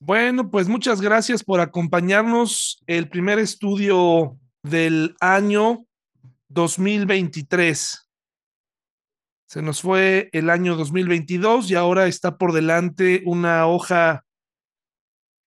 [0.00, 5.86] Bueno, pues muchas gracias por acompañarnos el primer estudio del año
[6.48, 8.08] 2023.
[9.46, 14.24] Se nos fue el año 2022 y ahora está por delante una hoja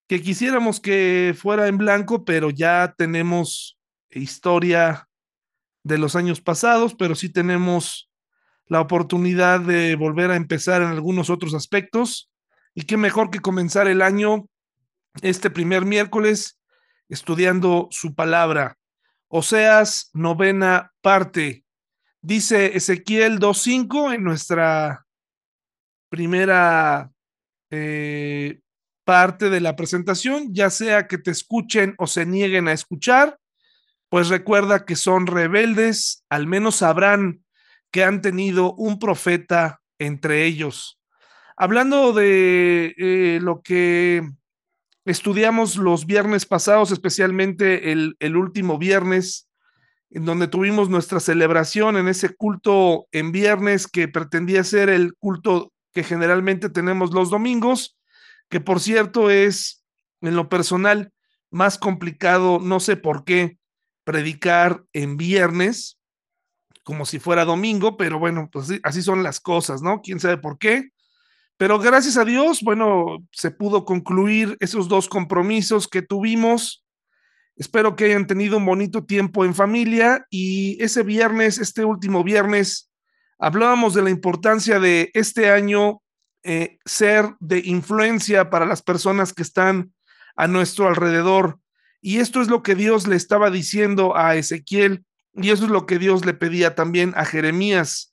[0.10, 3.80] que quisiéramos que fuera en blanco, pero ya tenemos
[4.10, 5.08] historia
[5.84, 8.12] de los años pasados, pero sí tenemos
[8.66, 12.31] la oportunidad de volver a empezar en algunos otros aspectos.
[12.74, 14.46] Y qué mejor que comenzar el año
[15.22, 16.60] este primer miércoles
[17.10, 18.78] estudiando su palabra.
[19.28, 21.66] Oseas, novena parte.
[22.22, 25.06] Dice Ezequiel 2.5 en nuestra
[26.10, 27.12] primera
[27.70, 28.62] eh,
[29.04, 33.40] parte de la presentación, ya sea que te escuchen o se nieguen a escuchar,
[34.10, 37.44] pues recuerda que son rebeldes, al menos sabrán
[37.92, 41.01] que han tenido un profeta entre ellos.
[41.62, 44.28] Hablando de eh, lo que
[45.06, 49.48] estudiamos los viernes pasados, especialmente el, el último viernes,
[50.10, 55.72] en donde tuvimos nuestra celebración en ese culto en viernes que pretendía ser el culto
[55.94, 57.96] que generalmente tenemos los domingos,
[58.50, 59.84] que por cierto es
[60.22, 61.14] en lo personal
[61.52, 63.60] más complicado, no sé por qué,
[64.04, 66.00] predicar en viernes
[66.82, 70.02] como si fuera domingo, pero bueno, pues así son las cosas, ¿no?
[70.02, 70.90] ¿Quién sabe por qué?
[71.62, 76.84] Pero gracias a Dios, bueno, se pudo concluir esos dos compromisos que tuvimos.
[77.56, 82.90] Espero que hayan tenido un bonito tiempo en familia y ese viernes, este último viernes,
[83.38, 86.02] hablábamos de la importancia de este año
[86.42, 89.94] eh, ser de influencia para las personas que están
[90.36, 91.60] a nuestro alrededor.
[92.02, 95.86] Y esto es lo que Dios le estaba diciendo a Ezequiel y eso es lo
[95.86, 98.11] que Dios le pedía también a Jeremías.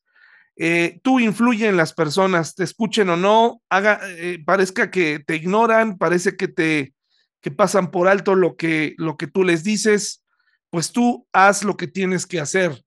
[0.60, 5.36] Eh, tú influye en las personas, te escuchen o no, haga, eh, parezca que te
[5.36, 6.94] ignoran, parece que te
[7.40, 10.24] que pasan por alto lo que, lo que tú les dices,
[10.70, 12.84] pues tú haz lo que tienes que hacer.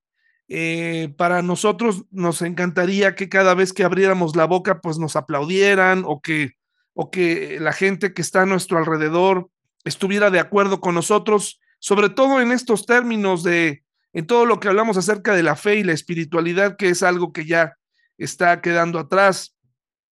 [0.49, 6.03] Eh, para nosotros nos encantaría que cada vez que abriéramos la boca, pues nos aplaudieran
[6.05, 6.57] o que,
[6.93, 9.49] o que la gente que está a nuestro alrededor
[9.85, 13.83] estuviera de acuerdo con nosotros, sobre todo en estos términos de,
[14.13, 17.31] en todo lo que hablamos acerca de la fe y la espiritualidad, que es algo
[17.31, 17.77] que ya
[18.17, 19.55] está quedando atrás.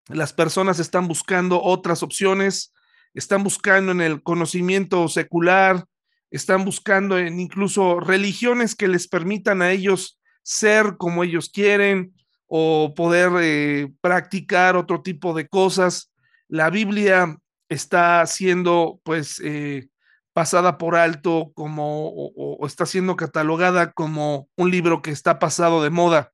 [0.08, 2.72] Las personas están buscando otras opciones,
[3.14, 5.84] están buscando en el conocimiento secular,
[6.30, 12.14] están buscando en incluso religiones que les permitan a ellos ser como ellos quieren
[12.46, 16.10] o poder eh, practicar otro tipo de cosas.
[16.48, 17.36] La Biblia
[17.68, 19.88] está siendo pues eh,
[20.38, 25.90] pasada por alto como o, está siendo catalogada como un libro que está pasado de
[25.90, 26.32] moda.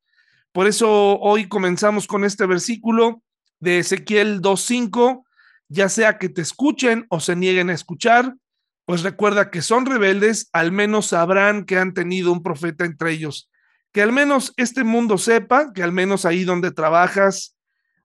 [0.52, 3.22] Por eso hoy comenzamos con este versículo
[3.60, 5.24] de Ezequiel 2.5,
[5.68, 8.34] ya sea que te escuchen o se nieguen a escuchar,
[8.84, 13.50] pues recuerda que son rebeldes, al menos sabrán que han tenido un profeta entre ellos.
[13.90, 17.56] Que al menos este mundo sepa, que al menos ahí donde trabajas,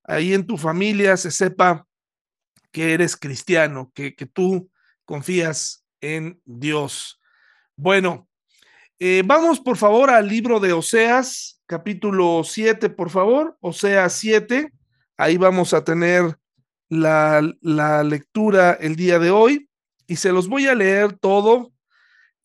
[0.05, 1.85] ahí en tu familia, se sepa
[2.71, 4.71] que eres cristiano, que, que tú
[5.03, 7.19] confías en Dios.
[7.75, 8.27] Bueno,
[8.99, 14.71] eh, vamos por favor al libro de Oseas, capítulo 7, por favor, Oseas 7.
[15.17, 16.37] Ahí vamos a tener
[16.89, 19.69] la, la, lectura el día de hoy
[20.07, 21.71] y se los voy a leer todo.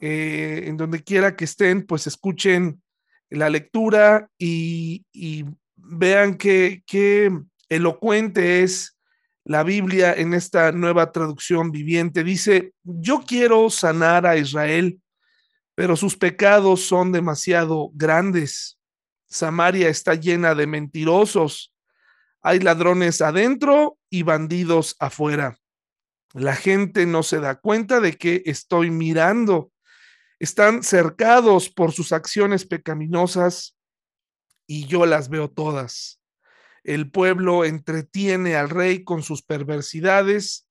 [0.01, 2.83] Eh, en donde quiera que estén, pues escuchen
[3.31, 5.45] la lectura y, y
[5.77, 7.31] vean qué, qué
[7.69, 8.94] elocuente es
[9.45, 15.01] la Biblia en esta nueva traducción viviente dice, yo quiero sanar a Israel,
[15.75, 18.79] pero sus pecados son demasiado grandes.
[19.27, 21.75] Samaria está llena de mentirosos.
[22.41, 25.59] Hay ladrones adentro y bandidos afuera.
[26.33, 29.73] La gente no se da cuenta de que estoy mirando.
[30.39, 33.77] Están cercados por sus acciones pecaminosas
[34.67, 36.21] y yo las veo todas.
[36.85, 40.69] El pueblo entretiene al rey con sus perversidades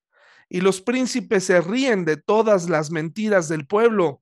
[0.48, 4.22] y los príncipes se ríen de todas las mentiras del pueblo.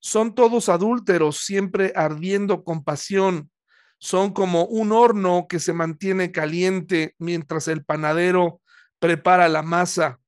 [0.00, 3.50] Son todos adúlteros, siempre ardiendo con pasión.
[3.98, 8.62] Son como un horno que se mantiene caliente mientras el panadero
[8.98, 10.18] prepara la masa.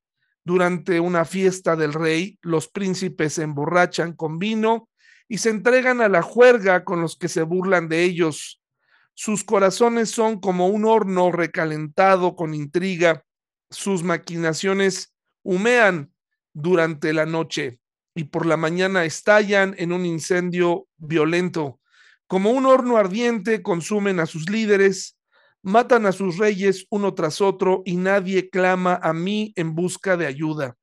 [0.44, 4.90] Durante una fiesta del rey, los príncipes se emborrachan con vino
[5.26, 8.61] y se entregan a la juerga con los que se burlan de ellos.
[9.14, 13.24] Sus corazones son como un horno recalentado con intriga.
[13.70, 16.12] Sus maquinaciones humean
[16.52, 17.80] durante la noche
[18.14, 21.80] y por la mañana estallan en un incendio violento.
[22.26, 25.16] Como un horno ardiente consumen a sus líderes,
[25.64, 30.26] Matan a sus reyes uno tras otro y nadie clama a mí en busca de
[30.26, 30.76] ayuda.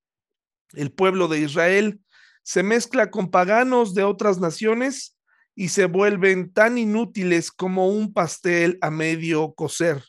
[0.71, 1.99] El pueblo de Israel
[2.43, 5.17] se mezcla con paganos de otras naciones
[5.59, 10.01] y se vuelven tan inútiles como un pastel a medio cocer.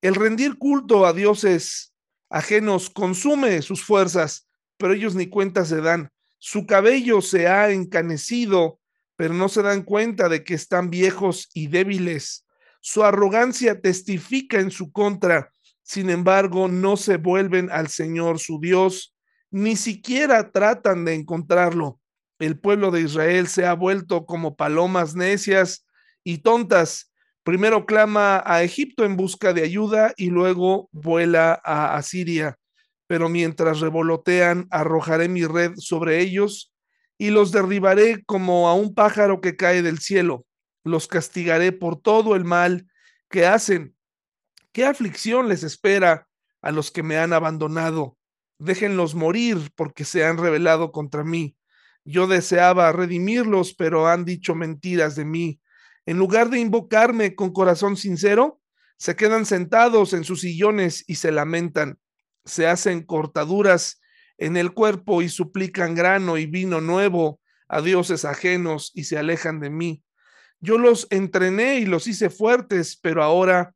[0.00, 1.92] El rendir culto a dioses
[2.30, 6.10] ajenos consume sus fuerzas, pero ellos ni cuenta se dan.
[6.38, 8.78] Su cabello se ha encanecido,
[9.16, 12.46] pero no se dan cuenta de que están viejos y débiles.
[12.80, 15.50] Su arrogancia testifica en su contra,
[15.82, 19.16] sin embargo, no se vuelven al Señor su Dios,
[19.50, 21.98] ni siquiera tratan de encontrarlo.
[22.38, 25.86] El pueblo de Israel se ha vuelto como palomas necias
[26.24, 27.12] y tontas.
[27.42, 32.58] Primero clama a Egipto en busca de ayuda y luego vuela a Asiria.
[33.06, 36.72] Pero mientras revolotean, arrojaré mi red sobre ellos
[37.18, 40.44] y los derribaré como a un pájaro que cae del cielo.
[40.84, 42.88] Los castigaré por todo el mal
[43.30, 43.94] que hacen.
[44.72, 46.28] ¿Qué aflicción les espera
[46.60, 48.16] a los que me han abandonado?
[48.58, 51.56] déjenlos morir porque se han rebelado contra mí.
[52.06, 55.60] Yo deseaba redimirlos, pero han dicho mentiras de mí.
[56.06, 58.60] En lugar de invocarme con corazón sincero,
[58.96, 61.98] se quedan sentados en sus sillones y se lamentan.
[62.44, 64.00] Se hacen cortaduras
[64.38, 69.60] en el cuerpo y suplican grano y vino nuevo a dioses ajenos y se alejan
[69.60, 70.04] de mí.
[70.60, 73.74] Yo los entrené y los hice fuertes, pero ahora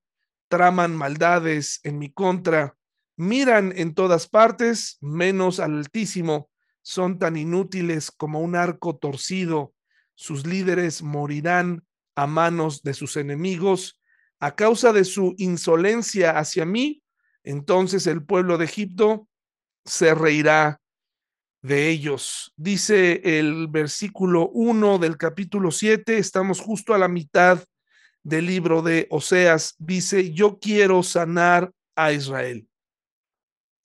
[0.49, 2.77] traman maldades en mi contra
[3.21, 6.50] miran en todas partes, menos al Altísimo,
[6.91, 9.73] son tan inútiles como un arco torcido,
[10.17, 11.85] sus líderes morirán
[12.17, 14.01] a manos de sus enemigos
[14.41, 17.05] a causa de su insolencia hacia mí,
[17.45, 19.29] entonces el pueblo de Egipto
[19.85, 20.81] se reirá
[21.63, 22.53] de ellos.
[22.57, 27.63] Dice el versículo 1 del capítulo 7, estamos justo a la mitad
[28.25, 32.67] del libro de Oseas, dice, yo quiero sanar a Israel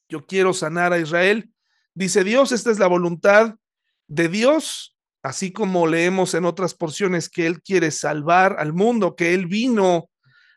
[0.10, 1.50] yo quiero sanar a Israel.
[1.98, 3.56] Dice Dios, esta es la voluntad
[4.08, 9.34] de Dios, así como leemos en otras porciones que Él quiere salvar al mundo, que
[9.34, 10.10] Él vino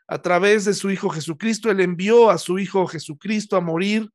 [0.09, 4.09] a través de su Hijo Jesucristo, Él envió a su Hijo Jesucristo a morir,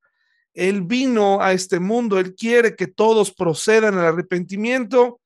[0.53, 5.19] Él vino a este mundo, Él quiere que todos procedan al arrepentimiento.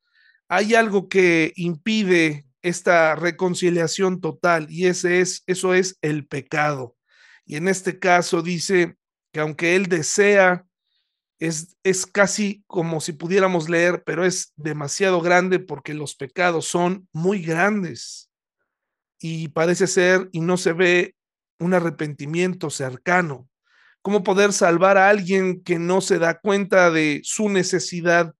[0.47, 6.95] Hay algo que impide esta reconciliación total y ese es, eso es el pecado.
[7.45, 8.95] Y en este caso dice,
[9.33, 10.65] que aunque Él desea,
[11.39, 17.07] es, es casi como si pudiéramos leer, pero es demasiado grande porque los pecados son
[17.13, 18.29] muy grandes
[19.19, 21.15] y parece ser y no se ve
[21.59, 23.47] un arrepentimiento cercano.
[24.01, 28.33] ¿Cómo poder salvar a alguien que no se da cuenta de su necesidad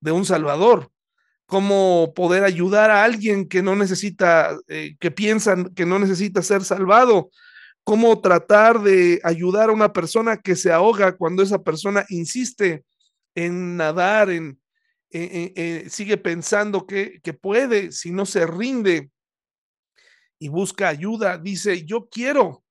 [0.00, 0.90] de un Salvador?
[1.46, 6.64] ¿Cómo poder ayudar a alguien que no necesita, eh, que piensan que no necesita ser
[6.64, 7.30] salvado?
[7.84, 12.84] Cómo tratar de ayudar a una persona que se ahoga cuando esa persona insiste
[13.34, 14.60] en nadar, en,
[15.90, 19.10] sigue pensando que, que puede, si no se rinde
[20.38, 22.64] y busca ayuda, dice, yo quiero,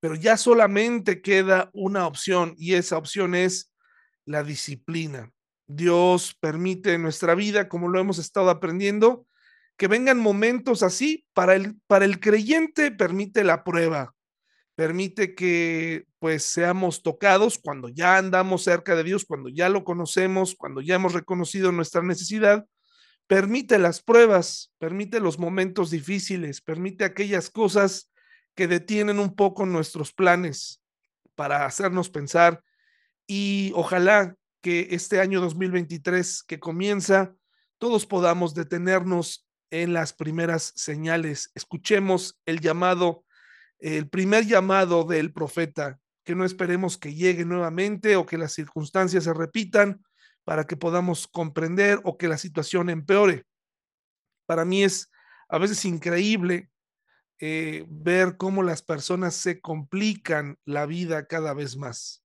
[0.00, 3.72] pero ya solamente queda una opción y esa opción es
[4.24, 5.30] la disciplina.
[5.66, 9.26] Dios permite en nuestra vida, como lo hemos estado aprendiendo,
[9.76, 11.24] que vengan momentos así.
[11.32, 14.14] Para el, para el creyente permite la prueba,
[14.82, 20.56] permite que pues seamos tocados cuando ya andamos cerca de Dios, cuando ya lo conocemos,
[20.56, 22.66] cuando ya hemos reconocido nuestra necesidad,
[23.28, 28.10] permite las pruebas, permite los momentos difíciles, permite aquellas cosas
[28.56, 30.82] que detienen un poco nuestros planes
[31.36, 32.60] para hacernos pensar.
[33.28, 37.36] Y ojalá que este año 2023 que comienza,
[37.78, 43.24] todos podamos detenernos en las primeras señales, escuchemos el llamado
[43.82, 49.24] el primer llamado del profeta, que no esperemos que llegue nuevamente o que las circunstancias
[49.24, 50.04] se repitan
[50.44, 53.44] para que podamos comprender o que la situación empeore.
[54.46, 55.10] Para mí es
[55.48, 56.70] a veces increíble
[57.40, 62.22] eh, ver cómo las personas se complican la vida cada vez más.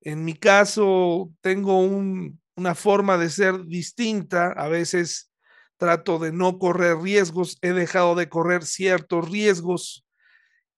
[0.00, 4.52] En mi caso, tengo una forma de ser distinta.
[4.52, 5.30] A veces
[5.76, 7.58] trato de no correr riesgos.
[7.62, 10.04] He dejado de correr ciertos riesgos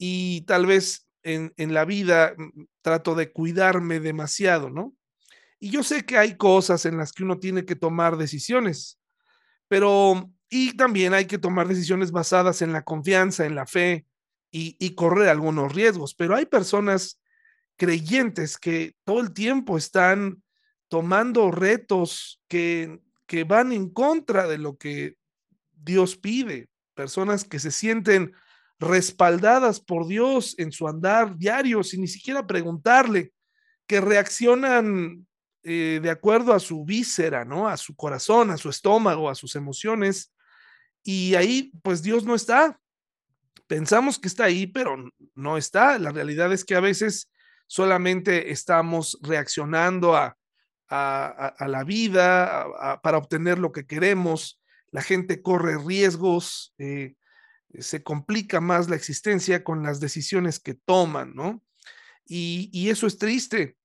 [0.05, 4.97] y tal vez en, la vida mm, trato de cuidarme demasiado, ¿no?
[5.61, 8.99] Y yo sé que hay cosas en las que uno tiene que tomar decisiones,
[9.69, 14.05] pero y también hay que tomar decisiones basadas en la confianza, en la fe
[14.51, 17.21] y, y correr algunos riesgos, pero hay personas
[17.77, 20.43] creyentes que todo el tiempo están
[20.89, 25.17] tomando retos que, que van en contra de lo que
[25.71, 28.35] Dios pide, personas que se sienten
[28.83, 33.33] respaldadas por Dios en su andar diario, sin ni siquiera preguntarle,
[33.87, 35.27] que reaccionan
[35.63, 37.69] eh, de acuerdo a su víscera, ¿no?
[37.69, 40.35] A su corazón, a su estómago, a sus emociones.
[41.05, 42.79] Y ahí, pues Dios no está.
[43.69, 44.97] Pensamos que está ahí, pero
[45.35, 45.99] no está.
[45.99, 47.31] La realidad es que a veces
[47.69, 50.37] solamente estamos reaccionando a,
[50.89, 54.61] a, la vida para obtener lo que queremos.
[54.91, 57.15] La gente corre riesgos, eh,
[57.79, 61.63] se complica más la existencia con las decisiones que toman, ¿no?
[62.27, 63.77] Y, eso es triste.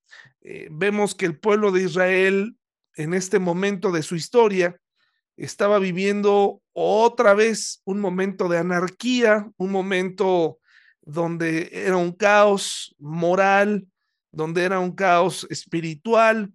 [0.41, 2.57] Eh, vemos que el pueblo de Israel
[2.95, 4.79] en este momento de su historia
[5.35, 10.59] estaba viviendo otra vez un momento de anarquía, un momento
[11.01, 13.87] donde era un caos moral,
[14.31, 16.53] donde era un caos espiritual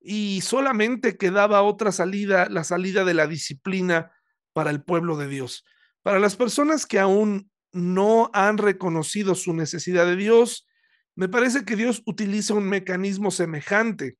[0.00, 4.12] y solamente quedaba otra salida, la salida de la disciplina
[4.52, 5.64] para el pueblo de Dios.
[6.04, 10.68] Para las personas que aún no han reconocido su necesidad de Dios,
[11.16, 14.18] me parece que Dios utiliza un mecanismo semejante,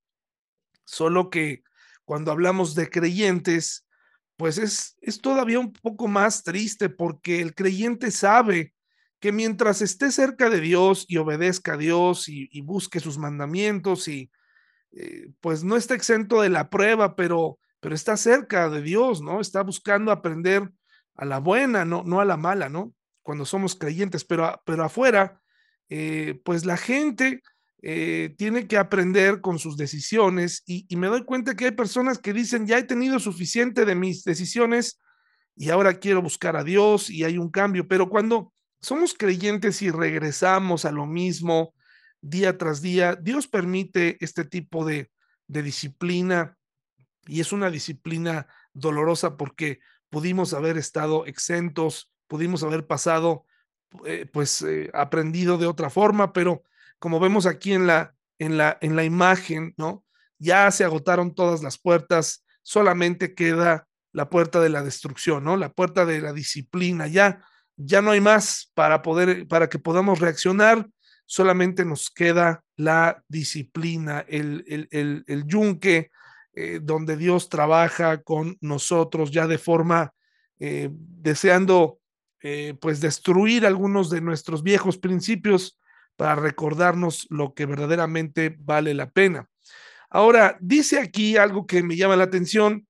[0.87, 1.63] solo que
[2.07, 3.87] cuando hablamos de creyentes,
[4.37, 8.73] pues es, es todavía un poco más triste porque el creyente sabe
[9.21, 14.31] que mientras esté cerca de Dios y obedezca a Dios y, busque sus mandamientos y
[14.93, 19.43] eh, pues no está exento de la prueba, pero, pero está cerca de Dios, ¿no?
[19.43, 20.71] Está buscando aprender
[21.15, 22.93] a la buena, no, no a la mala, ¿no?
[23.23, 25.41] Cuando somos creyentes, pero, pero afuera,
[25.89, 27.43] eh, pues la gente
[27.83, 32.19] eh, tiene que aprender con sus decisiones y, y, me doy cuenta que hay personas
[32.19, 35.01] que dicen, ya he tenido suficiente de mis decisiones
[35.57, 39.91] y ahora quiero buscar a Dios y hay un cambio, pero cuando somos creyentes y
[39.91, 41.75] regresamos a lo mismo
[42.21, 45.11] día tras día, Dios permite este tipo de,
[45.47, 46.57] de disciplina
[47.27, 49.81] y es una disciplina dolorosa porque
[50.15, 53.47] pudimos haber estado exentos, pudimos haber pasado,
[54.07, 56.63] eh, pues eh, aprendido de otra forma, pero
[57.01, 60.05] como vemos aquí en la, en, la, en la imagen, ¿no?
[60.39, 65.57] Ya se agotaron todas las puertas, solamente queda la puerta de la destrucción, ¿no?
[65.57, 67.45] La puerta de la disciplina, ya,
[67.75, 70.89] ya no hay más para poder, para que podamos reaccionar,
[71.27, 76.13] solamente nos queda la disciplina, el, el, el, el yunque,
[76.57, 80.15] eh, donde Dios trabaja con nosotros ya de forma
[80.61, 81.99] eh, deseando
[82.43, 85.79] eh, pues destruir algunos de nuestros viejos principios
[86.17, 89.49] para recordarnos lo que verdaderamente vale la pena.
[90.11, 92.87] Ahora, dice aquí algo que me llama la atención,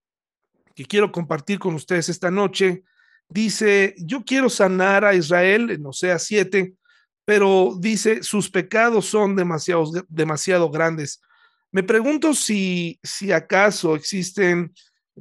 [0.75, 2.83] que quiero compartir con ustedes esta noche.
[3.28, 6.75] Dice, yo quiero sanar a Israel en Osea 7,
[7.25, 11.23] pero dice, sus pecados son demasiado, demasiado grandes.
[11.75, 14.73] Me pregunto si, si acaso existen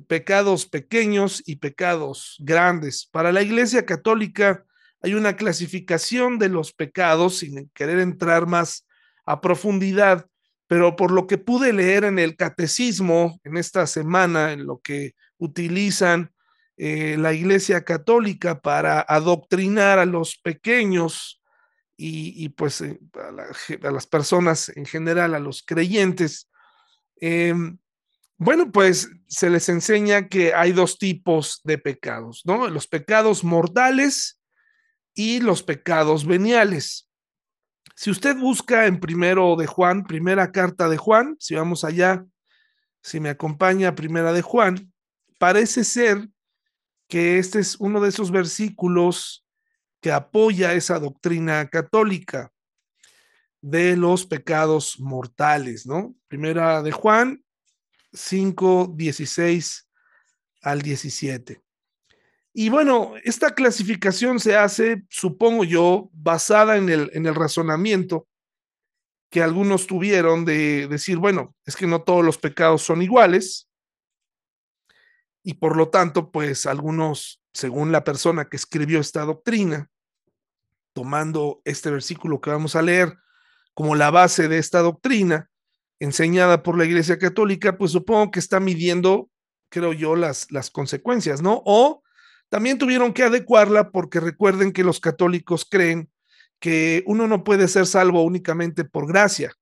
[0.06, 3.10] pecados pequeños y pecados grandes.
[3.12, 4.64] Para la Iglesia Católica
[5.02, 8.86] hay una clasificación de los pecados, sin querer entrar más
[9.26, 10.28] a profundidad,
[10.68, 15.16] pero por lo que pude leer en el catecismo en esta semana, en lo que
[15.40, 16.34] utilizan
[16.78, 21.42] eh, la Iglesia Católica para adoctrinar a los pequeños
[21.96, 26.50] y, pues eh, a, las personas en general, a los creyentes.
[27.18, 27.78] Em,
[28.38, 32.68] bueno, pues se les enseña que hay dos tipos de pecados, ¿no?
[32.68, 34.40] Los pecados mortales
[35.14, 37.08] y los pecados veniales.
[37.96, 42.26] Si usted busca en primero de Juan, primera carta de Juan, si vamos allá,
[43.02, 44.92] si me acompaña primera de Juan,
[45.38, 46.28] parece ser
[47.08, 49.43] que este es uno de esos versículos
[50.04, 52.52] que apoya esa doctrina católica
[53.62, 56.14] de los pecados mortales, ¿no?
[56.28, 57.42] Primera de Juan
[58.12, 59.90] 5, 16
[60.62, 61.64] al 17.
[62.54, 68.28] Y bueno, esta clasificación se hace, supongo yo, basada en el, en el razonamiento
[69.32, 73.70] que algunos tuvieron de decir, bueno, es que no todos los pecados son iguales,
[75.44, 79.90] y por lo tanto, pues algunos, según la persona que escribió esta doctrina,
[80.94, 83.18] tomando este versículo que vamos a leer
[83.74, 85.50] como la base de esta doctrina
[86.00, 89.30] enseñada por la Iglesia Católica, pues supongo que está midiendo,
[89.70, 91.62] creo yo, las, las consecuencias, ¿no?
[91.66, 92.04] O
[92.50, 96.12] también tuvieron que adecuarla porque recuerden que los católicos creen
[96.60, 99.54] que uno no puede ser salvo únicamente por gracia,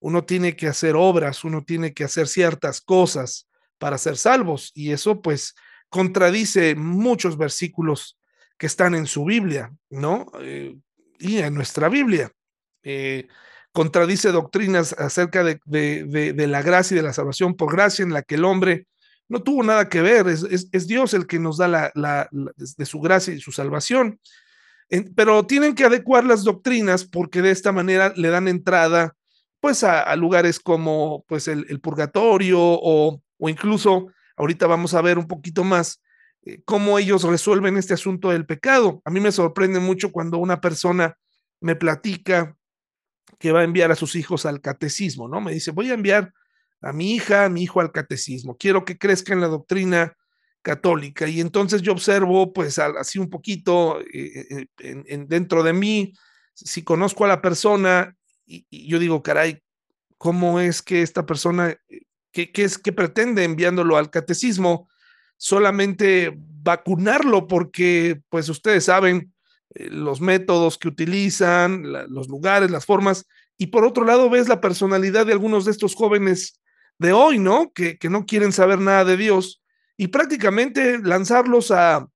[0.00, 4.92] uno tiene que hacer obras, uno tiene que hacer ciertas cosas para ser salvos y
[4.92, 5.54] eso pues
[5.88, 8.17] contradice muchos versículos
[8.58, 10.26] que están en su Biblia, ¿no?
[10.40, 10.76] Eh,
[11.18, 12.30] y en nuestra Biblia.
[12.82, 13.28] Eh,
[13.72, 15.60] contradice doctrinas acerca de,
[16.36, 18.86] la gracia y de la salvación por gracia en la que el hombre
[19.28, 22.98] no tuvo nada que ver, es, Dios el que nos da la, la, de su
[23.00, 24.18] gracia y su salvación.
[25.14, 29.14] pero tienen que adecuar las doctrinas porque de esta manera le dan entrada
[29.60, 35.28] pues a, lugares como pues el, purgatorio o, o, incluso ahorita vamos a ver un
[35.28, 36.00] poquito más
[36.42, 39.02] eh, cómo ellos resuelven este asunto del pecado.
[39.04, 41.16] A mí me sorprende mucho cuando una persona
[41.60, 42.56] me platica
[43.38, 45.40] que va a enviar a sus hijos al catecismo, ¿no?
[45.40, 46.32] Me dice, voy a enviar
[46.80, 50.16] a mi hija, a mi hijo al catecismo, quiero que crezca en la doctrina
[50.62, 51.28] católica.
[51.28, 56.12] Y entonces yo observo, pues así un poquito eh, eh, en, dentro de mí,
[56.54, 58.16] si conozco a la persona
[58.46, 59.62] y, yo digo, caray,
[60.16, 61.76] ¿cómo es que esta persona,
[62.32, 64.88] qué, qué es que pretende enviándolo al catecismo?
[65.38, 69.32] Solamente vacunarlo porque, pues ustedes saben,
[69.74, 73.26] los métodos que utilizan, los lugares, las formas,
[73.56, 76.60] y por otro lado ves la personalidad de algunos de estos jóvenes
[76.98, 77.72] de hoy, ¿no?
[77.72, 79.62] Que, que no quieren saber nada de Dios
[79.96, 82.08] y prácticamente lanzarlos a,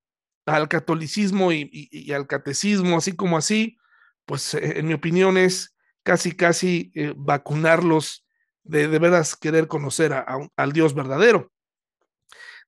[0.47, 3.77] al catolicismo y, al catecismo, así como así,
[4.25, 5.75] pues eh, en mi opinión es
[6.05, 8.25] casi, casi eh, vacunarlos
[8.65, 10.13] de de veras querer conocer
[10.57, 11.53] al Dios verdadero.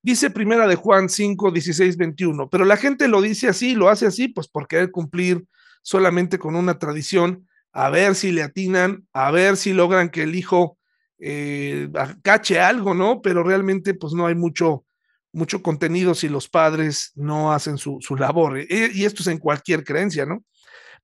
[0.04, 4.04] Dice primera de Juan 5, 16, 21, pero la gente lo dice así, lo hace
[4.04, 5.46] así, pues por querer cumplir
[5.80, 10.34] solamente con una tradición, a ver si le atinan, a ver si logran que el
[10.34, 10.76] hijo
[11.18, 11.88] eh,
[12.20, 13.22] cache algo, ¿no?
[13.22, 14.84] Pero realmente pues no hay mucho,
[15.32, 18.58] mucho contenido si los padres no hacen su, labor.
[18.58, 20.44] Eh, y esto es en cualquier creencia, ¿no?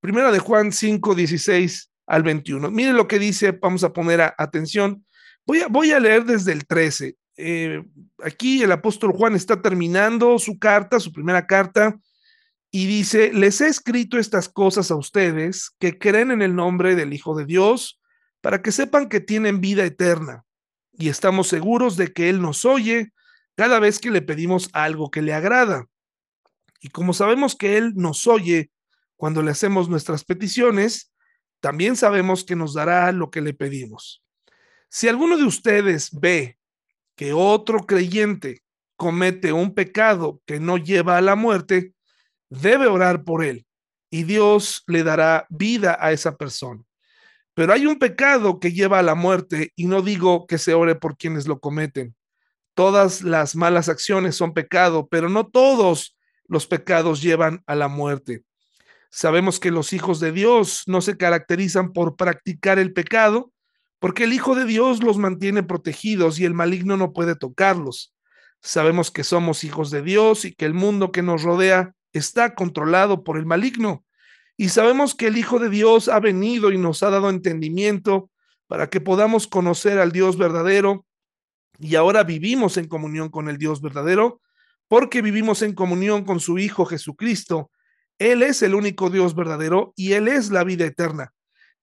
[0.01, 2.71] Primera de Juan 5, 16 al 21.
[2.71, 5.07] Mire lo que dice, vamos a poner atención.
[5.47, 7.17] Voy a, voy a leer desde el 13.
[7.43, 7.85] Eh,
[8.23, 11.99] aquí el apóstol Juan está terminando su carta, su primera carta,
[12.71, 17.13] y dice, les he escrito estas cosas a ustedes que creen en el nombre del
[17.13, 18.01] Hijo de Dios,
[18.41, 20.45] para que sepan que tienen vida eterna.
[20.93, 23.13] Y estamos seguros de que Él nos oye
[23.57, 25.87] cada vez que le pedimos algo que le agrada.
[26.81, 28.71] Y como sabemos que Él nos oye
[29.17, 31.13] cuando le hacemos nuestras peticiones,
[31.61, 34.23] también sabemos que nos dará lo que le pedimos.
[34.89, 36.59] Si alguno de ustedes ve
[37.21, 38.63] que otro creyente
[38.97, 41.93] comete un pecado que no lleva a la muerte,
[42.49, 43.67] debe orar por él
[44.09, 46.83] y Dios le dará vida a esa persona.
[47.53, 50.95] Pero hay un pecado que lleva a la muerte y no digo que se ore
[50.95, 52.17] por quienes lo cometen,
[52.73, 56.17] Todas las malas acciones son pecado, pero no todos
[56.49, 58.45] los pecados llevan a la muerte.
[59.11, 63.53] Sabemos que los hijos de Dios no se caracterizan por practicar el pecado,
[64.01, 68.13] porque el Hijo de Dios los mantiene protegidos y el maligno no puede tocarlos.
[68.61, 73.23] Sabemos que somos hijos de Dios y que el mundo que nos rodea está controlado
[73.23, 74.05] por el maligno.
[74.57, 78.31] Y sabemos que el Hijo de Dios ha venido y nos ha dado entendimiento
[78.67, 81.07] para que podamos conocer al Dios verdadero
[81.79, 84.41] y ahora vivimos en comunión con el Dios verdadero
[84.87, 87.71] porque vivimos en comunión con su Hijo Jesucristo.
[88.19, 91.33] Él es el único Dios verdadero y Él es la vida eterna.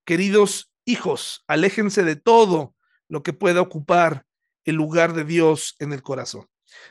[0.06, 2.74] Queridos hijos, aléjense de todo
[3.08, 4.26] lo que pueda ocupar
[4.66, 6.48] el lugar de Dios en el corazón.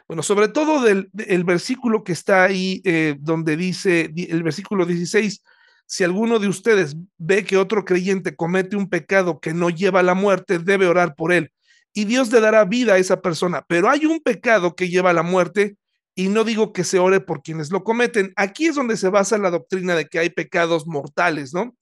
[0.06, 5.42] Bueno, sobre todo del el versículo que está ahí, eh, donde dice, el versículo 16,
[5.86, 10.04] si alguno de ustedes ve que otro creyente comete un pecado que no lleva a
[10.04, 11.52] la muerte, debe orar por él
[11.96, 13.64] y Dios le dará vida a esa persona.
[13.66, 15.78] Pero hay un pecado que lleva a la muerte
[16.14, 18.34] y no digo que se ore por quienes lo cometen.
[18.36, 21.74] Aquí es donde se basa la doctrina de que hay pecados mortales, ¿no?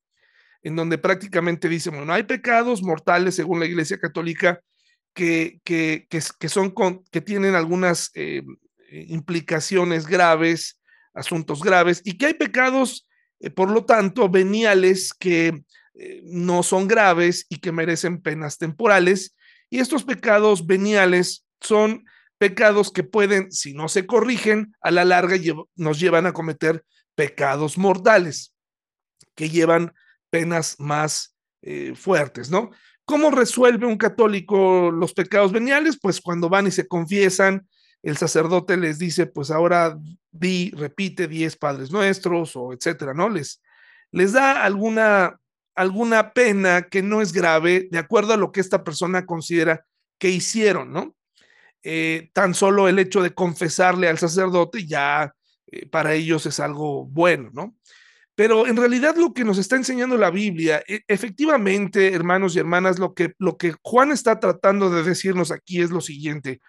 [0.64, 4.60] En donde prácticamente dice, bueno, hay pecados mortales según la Iglesia Católica
[5.14, 6.74] que, que, que, son
[7.12, 8.42] que tienen algunas eh,
[8.90, 10.80] implicaciones graves,
[11.14, 13.06] asuntos graves, y que hay pecados,
[13.38, 15.62] eh, por lo tanto, veniales que
[15.94, 19.36] eh, no son graves y que merecen penas temporales
[19.70, 22.04] y estos pecados veniales son
[22.38, 25.36] pecados que pueden, si no se corrigen, a la larga
[25.76, 28.54] nos llevan a cometer pecados mortales,
[29.34, 29.92] que llevan
[30.34, 32.72] penas más eh, fuertes, ¿no?
[33.04, 35.96] ¿Cómo resuelve un católico los pecados veniales?
[36.02, 37.68] Pues cuando van y se confiesan,
[38.02, 39.96] el sacerdote les dice, pues ahora
[40.32, 43.28] di, repite diez Padres Nuestros o etcétera, ¿no?
[43.28, 43.62] Les,
[44.10, 45.38] les da alguna
[45.76, 49.86] alguna pena que no es grave de acuerdo a lo que esta persona considera
[50.18, 51.14] que hicieron, ¿no?
[51.84, 55.32] Eh, tan solo el hecho de confesarle al sacerdote ya
[55.68, 57.76] eh, para ellos es algo bueno, ¿no?
[58.34, 62.98] Pero en realidad lo que nos está enseñando la Biblia, e, efectivamente, hermanos y hermanas,
[62.98, 66.60] lo que, lo que Juan está tratando de decirnos aquí es lo siguiente.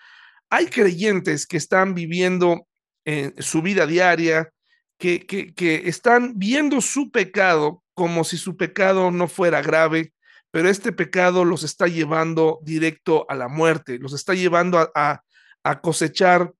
[0.49, 2.67] Hay creyentes que están viviendo
[3.03, 4.49] en su vida diaria,
[4.97, 10.13] que, que, que están viendo su pecado como si su pecado no fuera grave,
[10.55, 15.21] pero este pecado los está llevando directo a la muerte, los está llevando a,
[15.81, 16.53] cosechar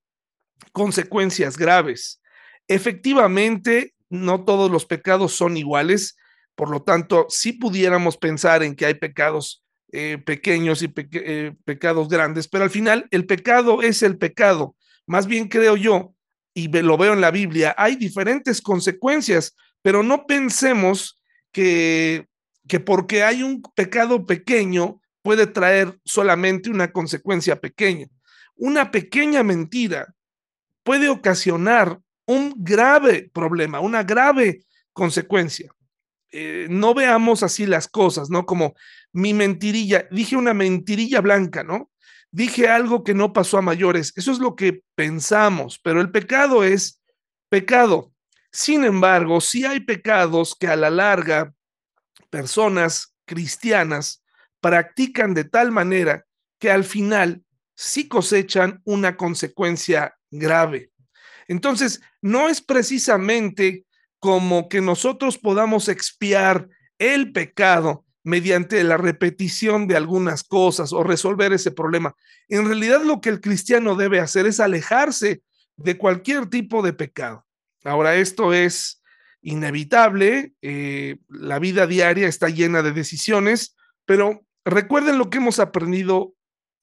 [0.74, 2.22] consecuencias graves.
[2.68, 6.18] Efectivamente, no todos los pecados son iguales,
[6.56, 12.10] por lo tanto, si pudiéramos pensar en que hay pecados eh, pequeños y eh, pecados
[12.10, 14.76] grandes, pero al final el pecado es el pecado.
[15.06, 16.16] Más bien creo yo,
[16.54, 22.28] y lo veo en la Biblia, hay diferentes consecuencias, pero no pensemos que,
[22.68, 28.08] que porque hay un pecado pequeño puede traer solamente una consecuencia pequeña.
[28.56, 30.14] Una pequeña mentira
[30.84, 35.72] puede ocasionar un grave problema, una grave consecuencia.
[36.32, 38.46] Eh, no veamos así las cosas, ¿no?
[38.46, 38.74] Como
[39.14, 41.92] mi mentirilla, dije una mentirilla blanca, ¿no?
[42.32, 44.12] Dije algo que no pasó a mayores.
[44.16, 47.02] Eso es lo que pensamos, pero el pecado es
[47.50, 48.12] pecado.
[48.52, 51.54] Sin embargo, sí hay pecados que a la larga
[52.30, 54.24] personas cristianas
[54.60, 56.26] practican de tal manera
[56.60, 57.44] que al final
[57.76, 60.92] sí cosechan una consecuencia grave.
[61.48, 63.86] Entonces, no es precisamente
[64.20, 71.54] como que nosotros podamos expiar el pecado mediante la repetición de algunas cosas o resolver
[71.54, 72.16] ese problema.
[72.50, 75.44] En realidad lo que el cristiano debe hacer es alejarse
[75.78, 77.46] de cualquier tipo de pecado.
[77.84, 79.04] Ahora, esto es
[79.42, 86.34] inevitable, eh, la vida diaria está llena de decisiones, pero recuerden lo que hemos aprendido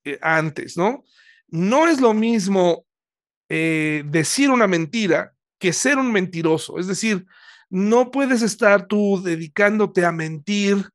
[0.04, 1.02] eh, antes, ¿no?
[1.48, 2.86] No es lo mismo
[3.54, 6.78] eh, decir una mentira que ser un mentiroso.
[6.78, 7.26] Es decir,
[7.68, 10.88] no puedes estar tú dedicándote a mentir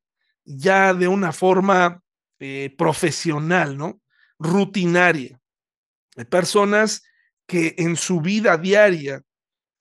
[0.43, 2.01] ya de una forma
[2.39, 4.01] eh, profesional, ¿no?
[4.39, 5.39] Rutinaria.
[6.15, 7.03] Hay personas
[7.45, 9.21] que en su vida diaria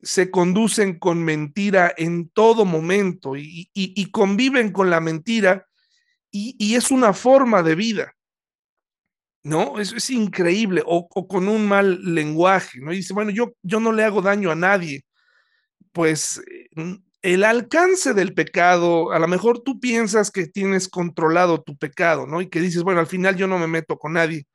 [0.02, 5.66] se conducen con mentira en todo momento y, conviven con la mentira
[6.30, 8.15] y, es una forma de vida.
[9.46, 9.78] ¿No?
[9.78, 12.92] Eso es increíble, o, con un mal lenguaje, ¿no?
[12.92, 15.04] Y dice, bueno, yo, yo no le hago daño a nadie.
[15.92, 21.76] Pues eh, el alcance del pecado, a lo mejor tú piensas que tienes controlado tu
[21.76, 22.40] pecado, ¿no?
[22.40, 24.46] Y que dices, bueno, al final yo no me meto con nadie,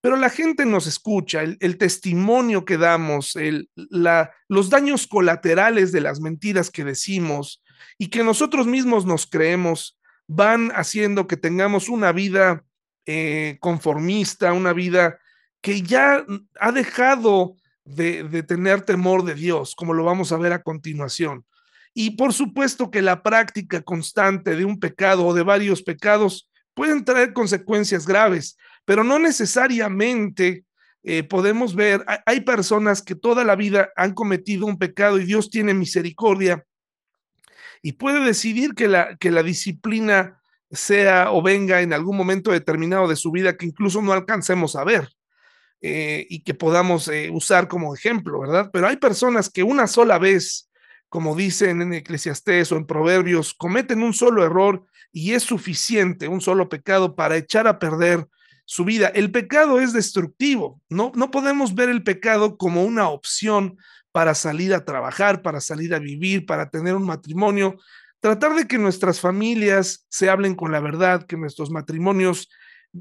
[0.00, 6.00] pero la gente nos escucha, el, testimonio que damos, el, la, los daños colaterales de
[6.00, 7.62] las mentiras que decimos
[7.96, 12.64] y que nosotros mismos nos creemos, van haciendo que tengamos una vida
[13.06, 15.18] eh, conformista, una vida
[15.60, 16.24] que ya
[16.60, 21.44] ha dejado de, tener temor de Dios, como lo vamos a ver a continuación.
[21.94, 27.04] Y por supuesto que la práctica constante de un pecado o de varios pecados pueden
[27.04, 30.64] traer consecuencias graves, pero no necesariamente
[31.02, 35.50] eh, podemos ver, hay personas que toda la vida han cometido un pecado y Dios
[35.50, 36.64] tiene misericordia
[37.82, 40.41] y puede decidir que la, que la disciplina
[40.72, 44.84] sea o venga en algún momento determinado de su vida que incluso no alcancemos a
[44.84, 45.08] ver
[45.82, 48.70] eh, y que podamos eh, usar como ejemplo, ¿verdad?
[48.72, 50.70] Pero hay personas que una sola vez,
[51.08, 56.40] como dicen en Eclesiastés o en Proverbios, cometen un solo error y es suficiente, un
[56.40, 58.26] solo pecado para echar a perder
[58.64, 59.08] su vida.
[59.08, 63.76] El pecado es destructivo, no, no podemos ver el pecado como una opción
[64.12, 67.76] para salir a trabajar, para salir a vivir, para tener un matrimonio,
[68.22, 72.48] tratar de que nuestras familias se hablen con la verdad, que nuestros matrimonios,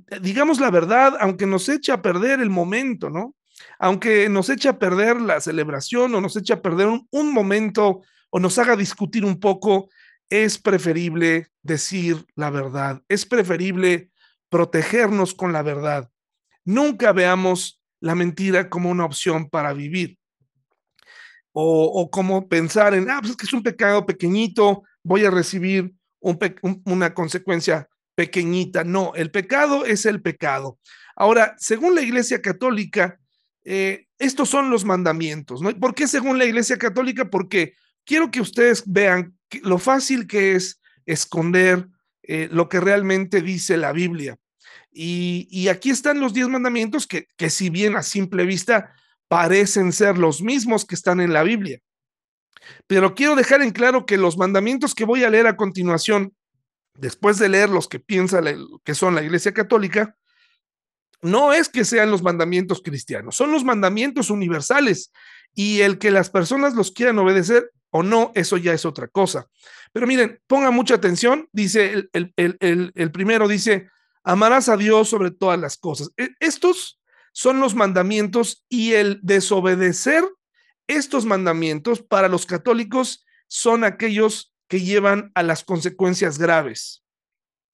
[0.09, 3.35] eh, digamos la verdad, aunque nos eche a perder el momento, ¿no?
[3.77, 8.39] Aunque nos eche a perder la celebración o nos eche a perder un, momento o
[8.39, 9.89] nos haga discutir un poco,
[10.27, 14.09] es preferible decir la verdad, es preferible
[14.49, 16.09] protegernos con la verdad.
[16.65, 20.17] Nunca veamos la mentira como una opción para vivir.
[21.53, 25.93] O, como pensar en, ah, pues es que es un pecado pequeñito, voy a recibir
[26.19, 28.83] una consecuencia pequeñita.
[28.83, 30.79] No, el pecado es el pecado.
[31.15, 33.19] Ahora, según la Iglesia Católica,
[33.63, 35.71] eh, estos son los mandamientos, ¿no?
[35.79, 37.29] ¿Por qué según la Iglesia Católica?
[37.29, 37.73] Porque
[38.05, 41.87] quiero que ustedes vean lo fácil que es esconder
[42.23, 44.37] eh, lo que realmente dice la Biblia.
[44.93, 48.93] Y, aquí están los diez mandamientos que, que si bien a simple vista
[49.29, 51.79] parecen ser los mismos que están en la Biblia,
[52.87, 56.33] pero quiero dejar en claro que los mandamientos que voy a leer a continuación,
[56.95, 58.41] después de leer los que piensa
[58.83, 60.15] que son la Iglesia Católica,
[61.21, 65.11] no es que sean los mandamientos cristianos, son los mandamientos universales
[65.53, 69.47] y el que las personas los quieran obedecer o no, eso ya es otra cosa.
[69.91, 73.89] Pero miren, pongan mucha atención, dice el, primero, dice,
[74.23, 76.09] amarás a Dios sobre todas las cosas.
[76.17, 77.01] E, estos
[77.33, 80.23] son los mandamientos y el desobedecer
[80.91, 87.03] estos mandamientos para los católicos son aquellos que llevan a las consecuencias graves.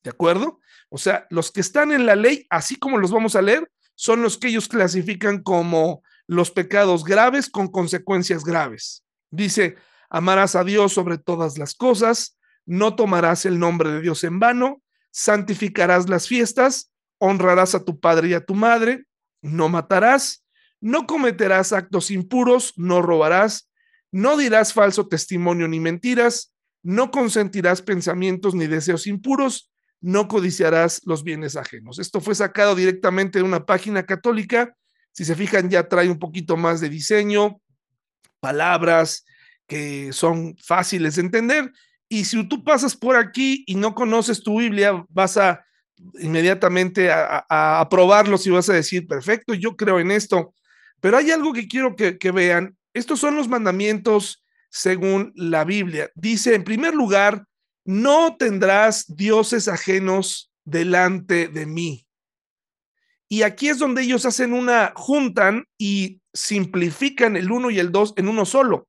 [0.04, 0.60] ¿De acuerdo?
[0.90, 4.22] O sea, los que están en la ley, así como los vamos a leer, son
[4.22, 9.04] los que ellos clasifican como los pecados graves con consecuencias graves.
[9.30, 9.78] Dice,
[10.10, 14.82] Amarás a Dios sobre todas las cosas, no tomarás el nombre de Dios en vano,
[15.12, 19.06] santificarás las fiestas, honrarás a tu padre y a tu madre,
[19.42, 20.46] no matarás,
[20.82, 23.70] no cometerás actos impuros, no robarás,
[24.12, 31.24] no dirás falso testimonio ni mentiras, no consentirás pensamientos ni deseos impuros, no codiciarás los
[31.24, 32.00] bienes ajenos.
[32.00, 34.76] Esto fue sacado directamente de una página católica.
[35.12, 37.60] Si se fijan, ya trae un poquito más de diseño,
[38.40, 39.26] palabras
[39.68, 41.72] que son fáciles de entender.
[42.08, 45.66] Y si tú pasas por aquí y no conoces tu Biblia, vas a
[46.20, 50.54] inmediatamente a, a, aprobarlo si vas a decir, perfecto, yo creo en esto.
[51.00, 52.78] Pero hay algo que quiero que, vean.
[52.94, 56.10] Estos son los mandamientos según la Biblia.
[56.16, 57.46] Dice, en primer lugar,
[57.86, 62.08] no tendrás dioses ajenos delante de mí.
[63.30, 68.14] Y aquí es donde ellos hacen una, juntan y simplifican el uno y el dos
[68.18, 68.88] en uno solo.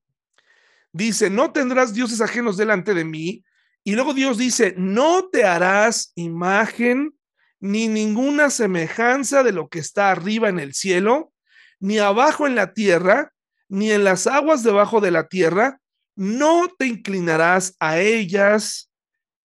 [0.91, 3.43] Dice, no tendrás dioses ajenos delante de mí.
[3.83, 7.13] Y luego Dios dice, no te harás imagen
[7.59, 11.33] ni ninguna semejanza de lo que está arriba en el cielo,
[11.79, 13.33] ni abajo en la tierra,
[13.67, 15.79] ni en las aguas debajo de la tierra.
[16.15, 18.91] No te inclinarás a ellas,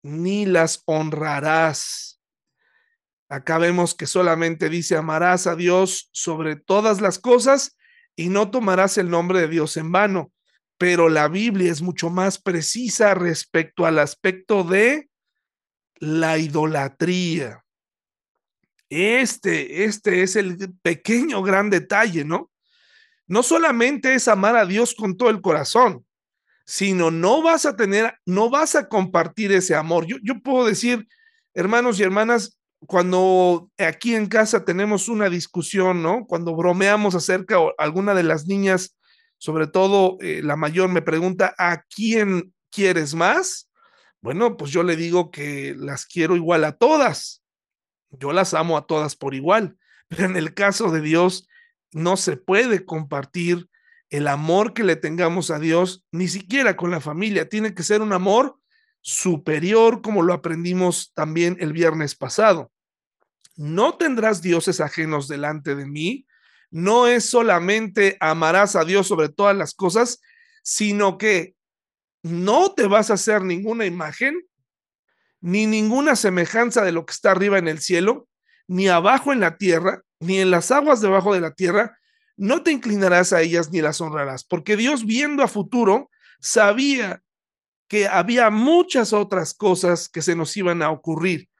[0.03, 2.20] ni las honrarás.
[3.29, 7.77] Acá vemos que solamente dice, amarás a Dios sobre todas las cosas
[8.16, 10.33] y no tomarás el nombre de Dios en vano.
[10.79, 15.09] Pero la Biblia es mucho más precisa respecto al aspecto de
[15.97, 17.63] la idolatría.
[18.88, 22.51] Este, este es el pequeño gran detalle, ¿no?
[23.27, 26.05] No solamente es amar a Dios con todo el corazón,
[26.66, 30.07] sino no vas a tener, no vas a compartir ese amor.
[30.07, 31.09] Yo, yo puedo decir,
[31.55, 36.27] hermanos y hermanas, cuando aquí en casa tenemos una discusión, ¿no?
[36.27, 38.97] Cuando bromeamos acerca, o alguna de las niñas,
[39.38, 43.70] sobre todo eh, la mayor, me pregunta, ¿a quién quieres más?
[44.20, 47.43] Bueno, pues yo le digo que las quiero igual a todas.
[48.18, 49.77] Yo las amo a todas por igual.
[50.09, 51.48] Pero en el caso de Dios,
[51.92, 53.68] no se puede compartir
[54.11, 58.00] el amor que le tengamos a Dios, ni siquiera con la familia, tiene que ser
[58.00, 58.59] un amor
[59.00, 62.70] superior, como lo aprendimos también el viernes pasado.
[63.57, 66.27] No tendrás dioses ajenos delante de mí,
[66.70, 70.20] no es solamente amarás a Dios sobre todas las cosas,
[70.62, 71.55] sino que
[72.22, 74.44] no te vas a hacer ninguna imagen,
[75.44, 78.26] ni ninguna semejanza de lo que está arriba en el cielo,
[78.66, 81.98] ni abajo en la tierra, ni en las aguas debajo de la tierra,
[82.38, 87.22] no te inclinarás a ellas ni las honrarás, porque Dios viendo a futuro sabía
[87.88, 91.50] que había muchas otras cosas que se nos iban a ocurrir.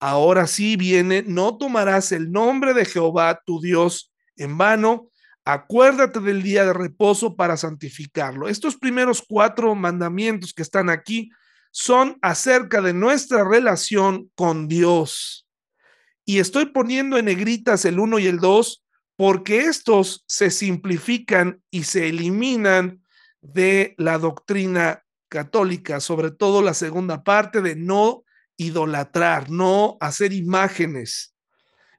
[0.00, 5.08] Ahora sí viene, no tomarás el nombre de Jehová tu Dios en vano,
[5.46, 8.48] acuérdate del día de reposo para santificarlo.
[8.48, 11.30] Estos primeros cuatro mandamientos que están aquí
[11.70, 15.46] son acerca de nuestra relación con Dios.
[16.24, 18.84] Y estoy poniendo en negritas el uno y el dos
[19.16, 23.02] porque estos se simplifican y se eliminan
[23.42, 28.24] de la doctrina católica, sobre todo la segunda parte de no
[28.56, 31.34] idolatrar, no hacer imágenes,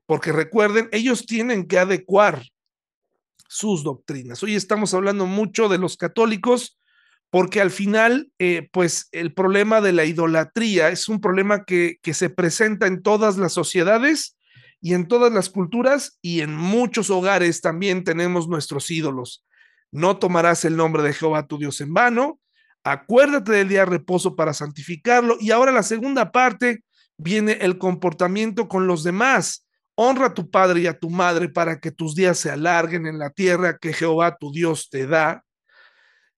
[0.05, 2.43] porque recuerden, ellos tienen que adecuar
[3.47, 4.41] sus doctrinas.
[4.43, 6.79] Hoy estamos hablando mucho de los católicos
[7.31, 12.13] porque al final, eh, pues el problema de la idolatría es un problema que, que
[12.13, 14.37] se presenta en todas las sociedades
[14.81, 19.45] y en todas las culturas y en muchos hogares también tenemos nuestros ídolos.
[19.91, 22.39] No tomarás el nombre de Jehová tu Dios en vano,
[22.83, 25.37] acuérdate del día de reposo para santificarlo.
[25.39, 26.83] Y ahora la segunda parte
[27.17, 29.65] viene el comportamiento con los demás.
[29.95, 33.19] Honra a tu padre y a tu madre para que tus días se alarguen en
[33.19, 35.45] la tierra que Jehová tu Dios te da.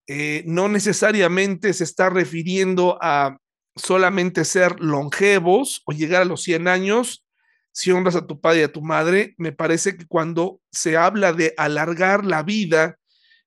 [0.07, 3.37] Eh, no necesariamente se está refiriendo a
[3.75, 7.25] solamente ser longevos o llegar a los 100 años,
[7.71, 11.33] si honras a tu padre y a tu madre, me parece que cuando se habla
[11.33, 12.99] de alargar la vida,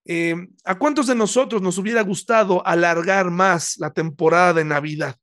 [0.04, 5.16] eh, ¿a cuántos de nosotros nos hubiera gustado alargar más la temporada de Navidad?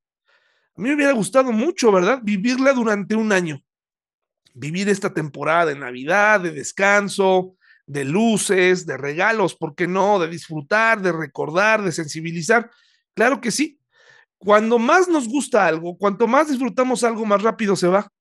[0.75, 2.19] A mí me hubiera gustado mucho, ¿verdad?
[2.23, 3.61] Vivirla durante un año.
[4.53, 10.19] Vivir esta temporada de Navidad, de descanso, de luces, de regalos, ¿por qué no?
[10.19, 12.69] De disfrutar, de recordar, de sensibilizar.
[13.13, 13.79] Claro que sí.
[14.37, 18.11] Cuando más nos gusta algo, cuanto más disfrutamos algo, más rápido se va.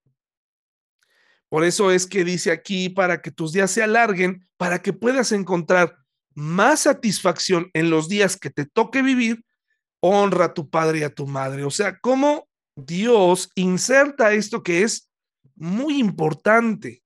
[1.49, 5.33] Por eso es que dice aquí, para que tus días se alarguen, para que puedas
[5.33, 5.97] encontrar
[6.35, 9.45] más satisfacción en los días que te toque vivir,
[10.01, 11.65] honra a tu padre y a tu madre.
[11.65, 15.11] O sea, cómo Dios inserta esto que es
[15.55, 17.03] muy importante.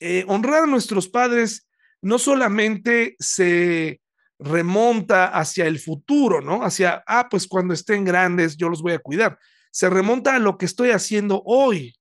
[0.00, 1.66] Eh, honrar a nuestros padres
[2.04, 4.00] no solamente se
[4.38, 6.62] remonta hacia el futuro, ¿no?
[6.62, 9.38] Hacia, ah, pues cuando estén grandes yo los voy a cuidar.
[9.70, 11.96] Se remonta a lo que estoy haciendo hoy.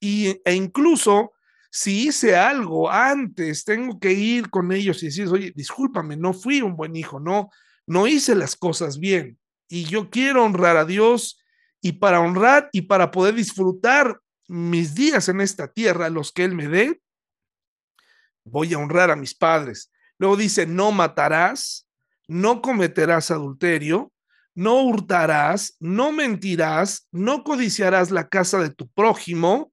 [0.00, 1.32] Y, e incluso
[1.70, 6.60] si hice algo antes, tengo que ir con ellos y decir, oye, discúlpame, no fui
[6.60, 7.50] un buen hijo, no,
[7.86, 9.38] no hice las cosas bien.
[9.68, 11.40] Y yo quiero honrar a Dios
[11.80, 16.54] y para honrar y para poder disfrutar mis días en esta tierra, los que Él
[16.54, 17.00] me dé,
[18.44, 19.90] voy a honrar a mis padres.
[20.18, 21.88] Luego dice, no matarás,
[22.28, 24.12] no cometerás adulterio,
[24.54, 29.72] no hurtarás, no mentirás, no codiciarás la casa de tu prójimo,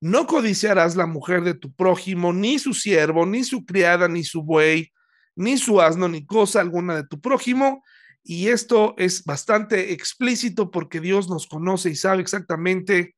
[0.00, 4.42] no codiciarás la mujer de tu prójimo, ni su siervo, ni su criada, ni su
[4.42, 4.92] buey,
[5.34, 7.82] ni su asno, ni cosa alguna de tu prójimo.
[8.22, 13.16] Y esto es bastante explícito porque Dios nos conoce y sabe exactamente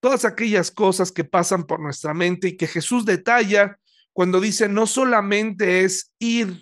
[0.00, 3.78] todas aquellas cosas que pasan por nuestra mente y que Jesús detalla
[4.14, 6.58] cuando dice no solamente es ir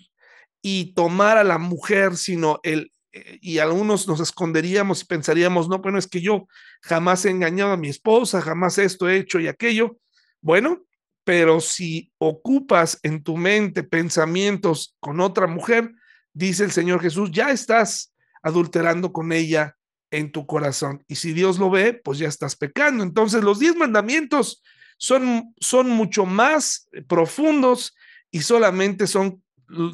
[0.63, 5.79] y tomar a la mujer, sino el, eh, y algunos nos esconderíamos y pensaríamos, no,
[5.79, 6.49] bueno, es que yo
[6.81, 9.99] jamás he engañado a mi esposa, jamás esto he hecho y aquello.
[10.41, 10.83] Bueno,
[11.25, 15.93] pero si ocupas en tu mente pensamientos con otra mujer,
[16.33, 19.77] dice el Señor Jesús, ya estás adulterando con ella
[20.11, 21.05] en tu corazón.
[21.07, 23.05] Y si Dios lo ve, pues ya estás pecando.
[23.05, 24.63] Entonces los diez mandamientos
[25.03, 27.97] son, son mucho más profundos
[28.31, 29.43] y solamente son,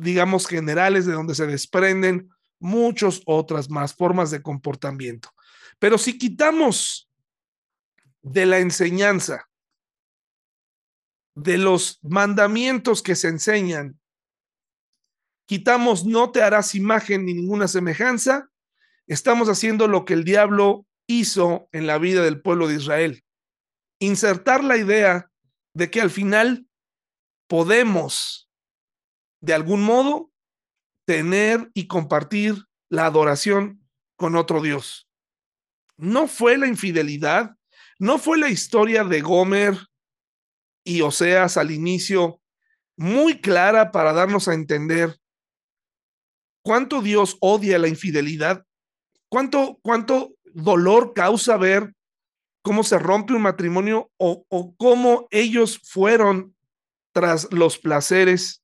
[0.02, 5.30] digamos, generales de donde se desprenden muchas otras más formas de comportamiento.
[5.78, 7.08] Pero si quitamos
[8.20, 9.48] de la enseñanza,
[11.34, 13.98] de los mandamientos que se enseñan,
[15.46, 18.50] quitamos no te harás imagen ni ninguna semejanza,
[19.06, 23.24] estamos haciendo lo que el diablo hizo en la vida del pueblo de Israel.
[24.00, 25.30] Insertar la idea
[25.74, 26.66] de que al final
[27.48, 28.50] podemos,
[29.40, 30.30] de algún modo,
[31.06, 35.08] tener y compartir la adoración con otro Dios.
[35.96, 37.56] No fue la infidelidad,
[37.98, 39.76] no fue la historia de Gomer
[40.84, 42.40] y Oseas al inicio
[42.96, 45.18] muy clara para darnos a entender
[46.62, 48.64] cuánto Dios odia la infidelidad,
[49.28, 51.94] cuánto, cuánto dolor causa ver
[52.68, 56.54] cómo se rompe un matrimonio o, o cómo ellos fueron
[57.14, 58.62] tras los placeres,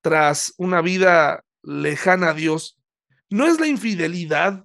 [0.00, 2.80] tras una vida lejana a Dios,
[3.28, 4.64] ¿no es la infidelidad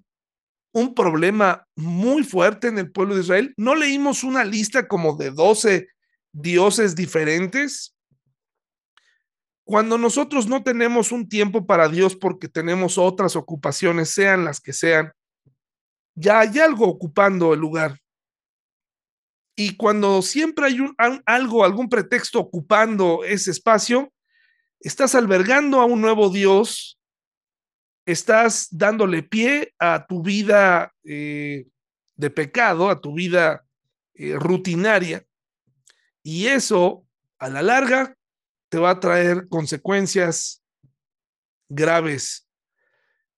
[0.72, 3.54] un problema muy fuerte en el pueblo de Israel?
[3.58, 5.90] ¿No leímos una lista como de 12
[6.32, 7.94] dioses diferentes?
[9.66, 14.72] Cuando nosotros no tenemos un tiempo para Dios porque tenemos otras ocupaciones, sean las que
[14.72, 15.12] sean,
[16.16, 17.98] ya hay algo ocupando el lugar.
[19.64, 20.78] Y cuando siempre hay
[21.28, 24.12] algo, algún pretexto ocupando ese espacio,
[24.80, 27.00] estás albergando a un nuevo Dios,
[28.08, 31.68] estás dándole pie a tu vida eh,
[32.16, 33.64] de pecado, a tu vida
[34.16, 35.24] eh, rutinaria,
[36.24, 37.06] y eso
[37.38, 38.18] a la larga
[38.70, 40.64] te va a traer consecuencias
[41.70, 42.48] graves.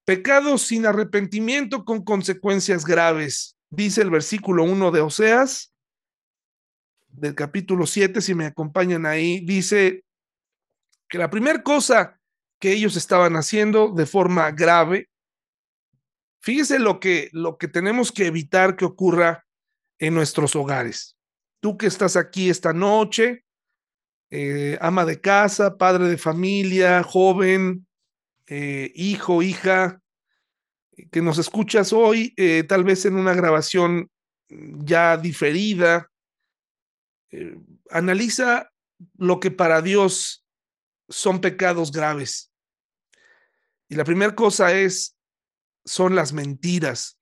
[0.06, 5.73] Pecado sin arrepentimiento con consecuencias graves, dice el versículo 1 de Oseas,
[7.14, 10.04] del capítulo 7, si me acompañan ahí, dice,
[11.08, 12.20] que la primera cosa
[12.60, 15.10] que ellos estaban haciendo de forma grave,
[16.42, 19.46] fíjese lo que, lo que tenemos que evitar que ocurra
[20.00, 21.16] en nuestros hogares.
[21.60, 23.46] Tú que estás aquí esta noche,
[24.32, 27.86] eh, ama de casa, padre de familia, joven,
[28.48, 30.02] eh, hijo, hija,
[31.12, 34.10] que nos escuchas hoy, eh, tal vez en una grabación
[34.50, 36.10] ya diferida,
[37.90, 38.72] analiza
[39.18, 40.46] lo que para Dios
[41.10, 42.52] son pecados graves.
[43.90, 45.16] Y la primera cosa es,
[45.86, 47.20] son las mentiras.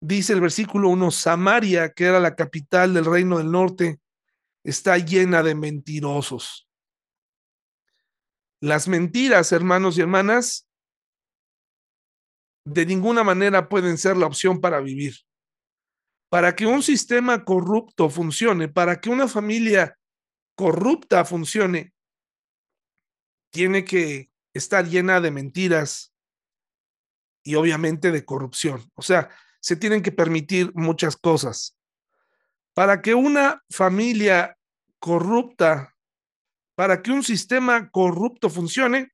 [0.00, 4.00] Dice el versículo 1, Samaria, que era la capital del reino del norte,
[4.62, 6.68] está llena de mentirosos.
[8.60, 10.68] Las mentiras, hermanos y hermanas,
[12.66, 15.14] de ninguna manera pueden ser la opción para vivir.
[16.34, 19.96] Para que un sistema corrupto funcione, para que una familia
[20.56, 21.94] corrupta funcione,
[23.52, 26.12] tiene que estar llena de mentiras
[27.44, 28.82] y obviamente de corrupción.
[28.94, 29.30] O sea,
[29.60, 31.78] se tienen que permitir muchas cosas.
[32.74, 34.58] Para que una familia
[34.98, 35.94] corrupta,
[36.74, 39.12] para que un sistema corrupto funcione,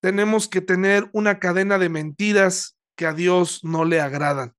[0.00, 4.56] tenemos que tener una cadena de mentiras que a Dios no le agradan.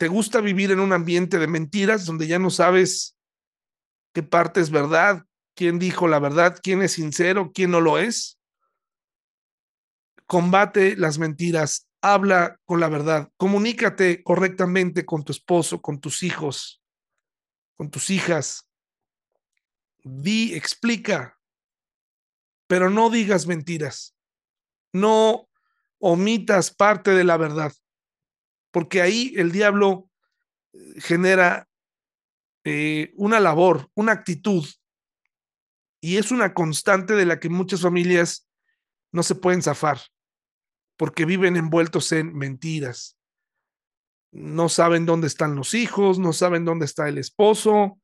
[0.00, 3.18] ¿Te gusta vivir en un ambiente de mentiras donde ya no sabes
[4.14, 8.40] qué parte es verdad, quién dijo la verdad, quién es sincero, quién no lo es.
[10.24, 16.82] Combate las mentiras, habla con la verdad, comunícate correctamente con tu esposo, con tus hijos,
[17.76, 18.70] con tus hijas.
[20.02, 21.38] Di, explica,
[22.66, 24.16] pero no digas mentiras.
[24.94, 25.46] No
[25.98, 27.74] omitas parte de la verdad,
[28.70, 30.08] porque ahí el diablo
[30.72, 31.68] eh, genera
[32.64, 34.64] eh, una labor, una actitud,
[36.00, 38.48] y es una constante de la que muchas familias
[39.12, 40.00] no se pueden zafar,
[40.96, 43.18] porque viven envueltos en mentiras.
[44.32, 48.00] No saben dónde están los hijos, no saben dónde está el esposo,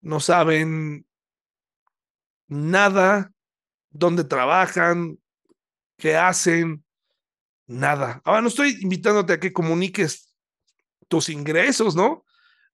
[0.00, 1.06] no saben
[2.48, 3.32] nada
[3.90, 5.18] dónde trabajan,
[5.98, 6.84] qué hacen,
[7.66, 8.20] nada.
[8.24, 10.32] Ahora no estoy invitándote a que comuniques
[11.08, 12.24] tus ingresos, ¿no?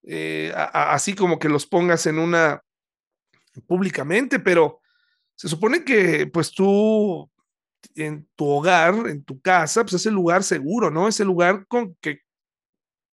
[0.02, 2.62] Eh, así como que los pongas en una
[3.66, 4.80] públicamente, pero
[5.34, 7.30] se supone que pues tú
[7.94, 11.08] en tu hogar, en tu casa, pues es el lugar seguro, ¿no?
[11.08, 12.20] Es el lugar con que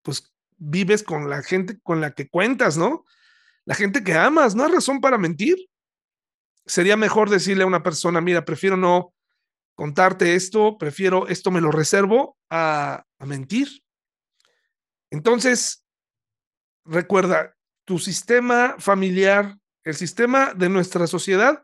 [0.02, 3.04] pues vives con la gente con la que cuentas, ¿no?
[3.64, 5.56] La gente que amas, no hay razón para mentir
[6.66, 9.14] sería mejor decirle a una persona, mira, prefiero no
[9.76, 13.68] contarte esto, prefiero esto me lo reservo a, mentir.
[15.10, 15.84] Entonces,
[16.84, 21.62] recuerda, tu sistema familiar, el sistema de nuestra sociedad,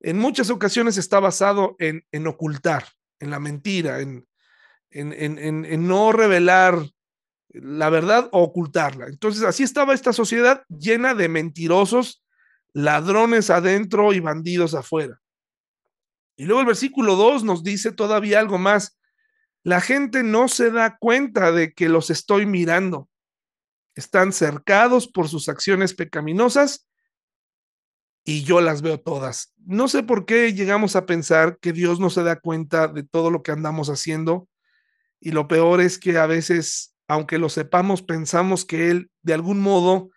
[0.00, 2.88] en muchas ocasiones está basado en, en ocultar,
[3.20, 4.26] en la mentira, en,
[4.90, 6.78] en, en, no revelar
[7.50, 9.06] la verdad o ocultarla.
[9.06, 12.24] Entonces, así estaba esta sociedad llena de mentirosos
[12.72, 15.20] ladrones adentro y bandidos afuera.
[16.40, 18.98] Y luego el versículo 2 nos dice todavía algo más.
[19.62, 23.10] La gente no se da cuenta de que los estoy mirando.
[23.94, 26.88] Están cercados por sus acciones pecaminosas
[28.24, 29.52] y yo las veo todas.
[29.58, 33.30] No sé por qué llegamos a pensar que Dios no se da cuenta de todo
[33.30, 34.48] lo que andamos haciendo
[35.20, 39.60] y lo peor es que a veces, aunque lo sepamos, pensamos que Él de algún
[39.60, 40.08] modo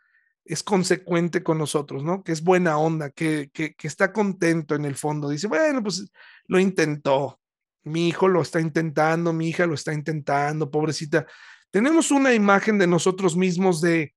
[0.46, 2.24] es consecuente con nosotros, ¿no?
[2.24, 5.30] Que es buena onda, que, que, está contento en el fondo.
[5.30, 6.10] Dice, bueno, pues
[6.48, 7.40] lo intentó.
[7.84, 11.26] Mi hijo lo está intentando, mi hija lo está intentando, pobrecita.
[11.72, 14.14] Tenemos una imagen de nosotros mismos de,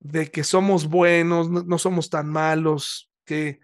[0.00, 3.60] de que somos buenos, no, somos tan malos, que,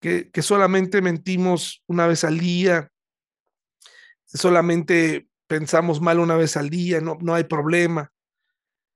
[0.00, 2.90] que, que solamente mentimos una vez al día,
[4.26, 8.10] solamente pensamos mal una vez al día, no, no hay problema.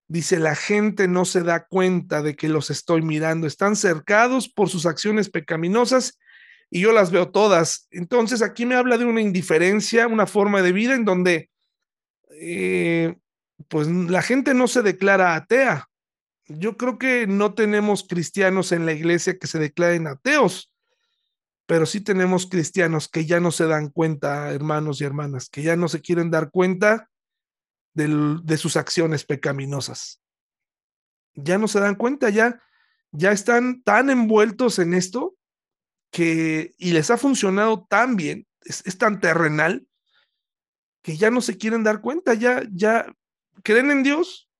[0.08, 4.68] Dice, la gente no se da cuenta de que los estoy mirando, están cercados por
[4.68, 6.18] sus acciones pecaminosas
[6.70, 7.88] y yo las veo todas.
[7.90, 11.50] Entonces aquí me habla de una indiferencia, una forma de vida en donde
[12.40, 13.16] eh,
[13.68, 15.88] pues la gente no se declara atea.
[16.48, 20.72] Yo creo que no tenemos cristianos en la iglesia que se declaren ateos,
[21.66, 25.74] pero sí tenemos cristianos que ya no se dan cuenta, hermanos y hermanas, que ya
[25.74, 27.08] no se quieren dar cuenta
[27.96, 30.22] de sus acciones pecaminosas.
[31.34, 32.62] Ya no se dan cuenta, ya,
[33.10, 35.36] ya están tan envueltos en esto
[36.10, 39.86] que, y les ha funcionado tan bien, es, tan terrenal,
[41.02, 43.12] que ya no se quieren dar cuenta, ya, ya
[43.62, 44.50] creen en Dios,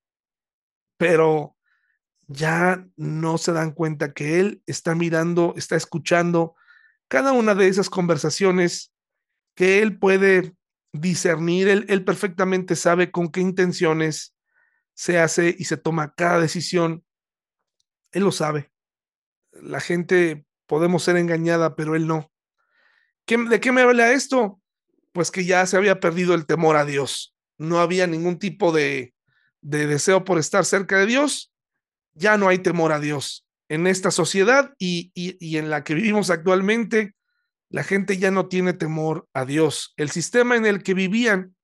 [0.96, 1.56] pero
[2.28, 6.54] ya no se dan cuenta que Él está mirando, está escuchando
[7.08, 8.92] cada una de esas conversaciones,
[9.54, 10.56] que Él puede
[11.00, 14.34] discernir, él, perfectamente sabe con qué intenciones
[14.94, 17.04] se hace y se toma cada decisión.
[18.12, 18.70] Él lo sabe.
[19.52, 22.30] La gente podemos ser engañada, pero él no.
[23.26, 24.60] ¿De qué me habla esto?
[25.12, 27.34] Pues que ya se había perdido el temor a Dios.
[27.58, 29.14] No había ningún tipo de,
[29.60, 31.52] de deseo por estar cerca de Dios.
[32.14, 33.46] Ya no hay temor a Dios.
[33.68, 37.15] En esta sociedad y, y en la que vivimos actualmente,
[37.68, 39.92] la gente ya no tiene temor a Dios.
[39.96, 41.56] El sistema en el que vivían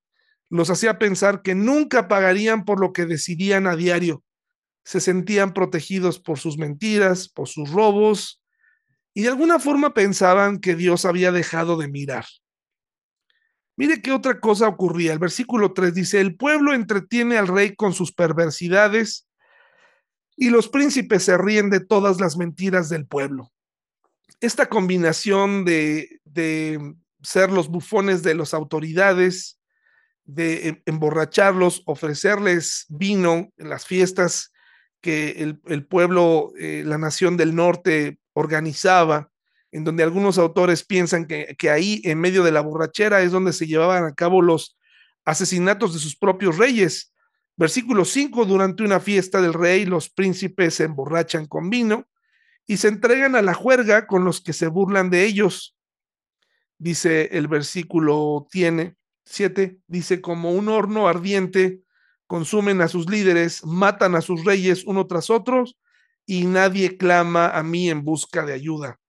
[0.49, 4.23] los hacía pensar que nunca pagarían por lo que decidían a diario.
[4.83, 8.41] Se sentían protegidos por sus mentiras, por sus robos,
[9.13, 12.25] y de alguna forma pensaban que Dios había dejado de mirar.
[13.75, 15.13] Mire qué otra cosa ocurría.
[15.13, 19.27] El versículo 3 dice, el pueblo entretiene al rey con sus perversidades
[20.35, 23.52] y los príncipes se ríen de todas las mentiras del pueblo
[24.43, 26.19] esta combinación de,
[27.21, 29.59] ser los bufones de las autoridades,
[30.25, 34.51] de em, emborracharlos, ofrecerles vino en las fiestas
[35.01, 39.29] que el, pueblo, eh, la nación del norte organizaba,
[39.71, 43.53] en donde algunos autores piensan que, que, ahí, en medio de la borrachera, es donde
[43.53, 44.77] se llevaban a cabo los
[45.25, 47.13] asesinatos de sus propios reyes.
[47.55, 52.07] Versículo 5, durante una fiesta del rey, los príncipes se emborrachan con vino
[52.65, 55.75] y se entregan a la juerga con los que se burlan de ellos.
[56.77, 58.95] Dice el versículo tiene
[59.25, 61.81] 7, dice como un horno ardiente
[62.27, 65.65] consumen a sus líderes, matan a sus reyes uno tras otro
[66.25, 68.99] y nadie clama a mí en busca de ayuda.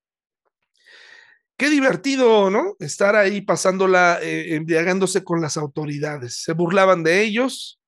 [1.56, 2.74] Qué divertido, ¿no?
[2.80, 6.42] Estar ahí pasándola, eh, embriagándose con las autoridades.
[6.42, 7.80] Se burlaban de ellos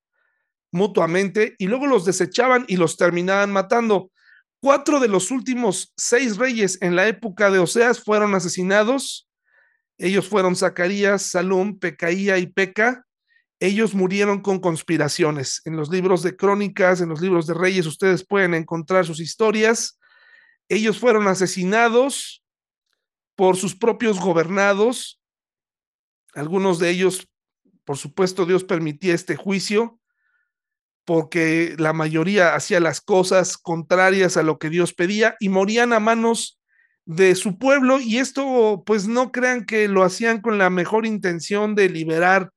[0.71, 4.11] mutuamente y luego los desechaban y los terminaban matando.
[4.59, 9.29] Cuatro de los últimos seis reyes en la época de Oseas fueron asesinados.
[9.99, 13.05] Ellos fueron Zacarías, Salum, Pecaía y Peca.
[13.59, 15.61] Ellos murieron con conspiraciones.
[15.65, 19.99] En los libros de crónicas, en los libros de reyes, ustedes pueden encontrar sus historias.
[20.69, 22.43] Ellos fueron asesinados
[23.35, 25.21] por sus propios gobernados.
[26.33, 27.27] Algunos de ellos,
[27.85, 29.99] por supuesto, Dios permitía este juicio
[31.07, 36.01] porque la mayoría hacía las cosas contrarias a lo que Dios pedía y morían a
[36.01, 36.59] manos
[37.05, 41.75] de su pueblo y esto pues no crean que lo hacían con la mejor intención
[41.75, 42.51] de liberar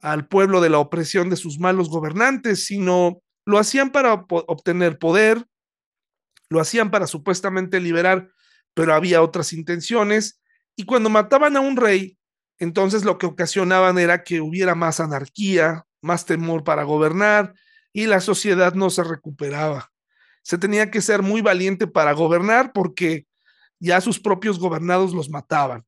[0.00, 5.44] al pueblo de la opresión de sus malos gobernantes, sino lo hacían para obtener poder,
[6.48, 8.30] lo hacían para supuestamente liberar
[8.72, 10.40] pero había otras intenciones.
[10.76, 12.16] Y cuando mataban a un rey,
[12.60, 17.52] entonces lo que ocasionaban era que hubiera más anarquía, más temor para gobernar
[17.92, 19.92] y la sociedad no se recuperaba.
[20.42, 23.26] Se tenía que ser muy valiente para gobernar porque
[23.78, 25.84] ya sus propios gobernados los mataban.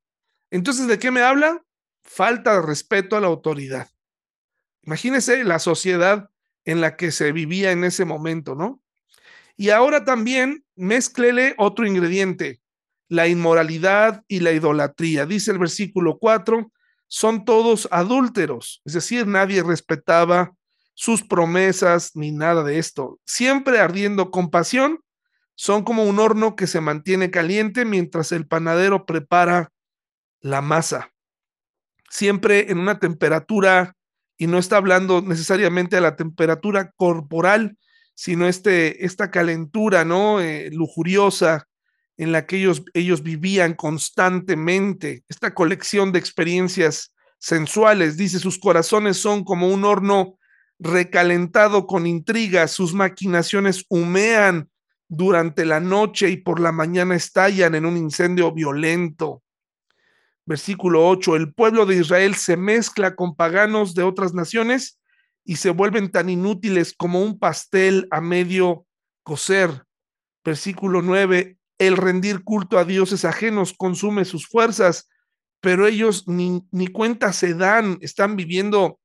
[0.50, 1.62] Entonces, ¿de qué me habla?
[2.02, 3.88] Falta de respeto a la autoridad.
[4.82, 6.30] Imagínese la sociedad
[6.64, 8.82] en la que se vivía en ese momento, ¿no?
[9.56, 12.60] Y ahora también mezclele otro ingrediente,
[13.08, 15.26] la inmoralidad y la idolatría.
[15.26, 16.72] Dice el versículo 4,
[17.06, 20.54] son todos adúlteros, es decir, nadie respetaba
[20.94, 23.18] sus promesas ni nada de esto.
[23.24, 25.00] Siempre ardiendo con pasión,
[25.54, 29.70] son como un horno que se mantiene caliente mientras el panadero prepara
[30.40, 31.12] la masa.
[32.10, 33.94] Siempre en una temperatura,
[34.36, 37.78] y no está hablando necesariamente de la temperatura corporal,
[38.14, 40.40] sino este, esta calentura, ¿no?
[40.40, 41.68] Eh, lujuriosa,
[42.16, 49.16] en la que ellos, ellos vivían constantemente, esta colección de experiencias sensuales, dice, sus corazones
[49.16, 50.38] son como un horno
[50.82, 54.68] recalentado con intrigas, sus maquinaciones humean
[55.08, 59.42] durante la noche y por la mañana estallan en un incendio violento.
[60.44, 64.98] Versículo 8, el pueblo de Israel se mezcla con paganos de otras naciones
[65.44, 68.84] y se vuelven tan inútiles como un pastel a medio
[69.22, 69.84] cocer.
[70.44, 75.08] Versículo 9, el rendir culto a dioses ajenos consume sus fuerzas,
[75.60, 78.98] pero ellos ni, ni cuenta se dan, están viviendo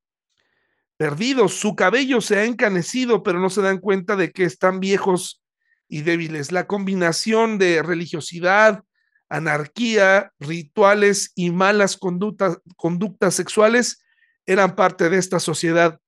[0.98, 5.42] perdidos, su cabello se ha encanecido, pero no se dan cuenta de que están viejos
[5.88, 6.52] y débiles.
[6.52, 8.84] La combinación de religiosidad,
[9.30, 14.04] anarquía, rituales y malas conductas, conductas sexuales
[14.44, 15.98] eran parte de esta sociedad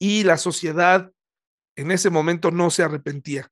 [0.00, 1.12] y la sociedad
[1.76, 3.48] en ese momento no se arrepentía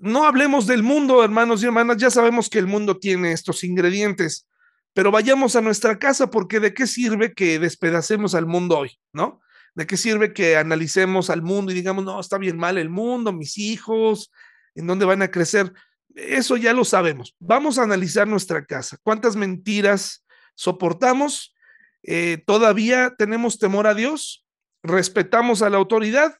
[0.00, 4.48] no hablemos del mundo, hermanos y hermanas, ya sabemos que el mundo tiene estos ingredientes,
[4.92, 9.40] pero vayamos a nuestra casa porque de qué sirve que despedacemos al mundo hoy, ¿no?
[9.74, 13.32] ¿De qué sirve que analicemos al mundo y digamos, no, está bien mal el mundo,
[13.32, 14.30] mis hijos,
[14.74, 15.72] en dónde van a crecer?
[16.14, 17.34] Eso ya lo sabemos.
[17.40, 18.98] Vamos a analizar nuestra casa.
[19.02, 21.54] ¿Cuántas mentiras soportamos?
[22.04, 24.46] Eh, ¿Todavía tenemos temor a Dios?
[24.82, 26.38] ¿Respetamos a la autoridad?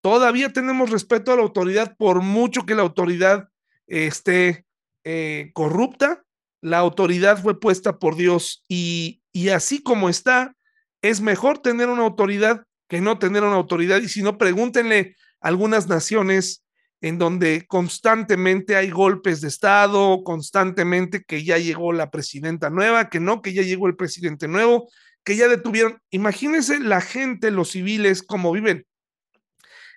[0.00, 3.48] Todavía tenemos respeto a la autoridad por mucho que la autoridad
[3.86, 4.66] esté
[5.04, 6.24] eh, corrupta.
[6.60, 10.56] La autoridad fue puesta por Dios y, y así como está,
[11.04, 14.00] es mejor tener una autoridad que no tener una autoridad.
[14.00, 16.64] Y si no, pregúntenle a algunas naciones
[17.02, 23.20] en donde constantemente hay golpes de Estado, constantemente que ya llegó la presidenta nueva, que
[23.20, 24.88] no, que ya llegó el presidente nuevo,
[25.24, 26.00] que ya detuvieron.
[26.08, 28.86] Imagínense la gente, los civiles, cómo viven.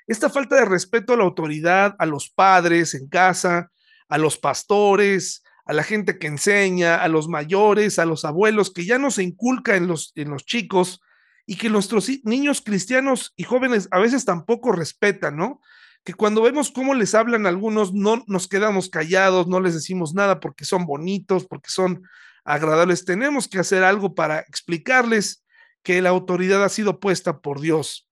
[0.07, 3.71] Esta falta de respeto a la autoridad, a los padres en casa,
[4.09, 8.85] a los pastores, a la gente que enseña, a los mayores, a los abuelos, que
[8.85, 11.01] ya no se inculca en los, en los chicos
[11.45, 15.61] y que nuestros niños cristianos y jóvenes a veces tampoco respetan, ¿no?
[16.03, 20.39] Que cuando vemos cómo les hablan algunos, no nos quedamos callados, no les decimos nada
[20.39, 22.03] porque son bonitos, porque son
[22.45, 23.05] agradables.
[23.05, 25.43] Tenemos que hacer algo para explicarles
[25.83, 28.07] que la autoridad ha sido puesta por Dios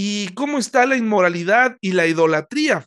[0.00, 2.86] ¿Y cómo está la inmoralidad y la idolatría?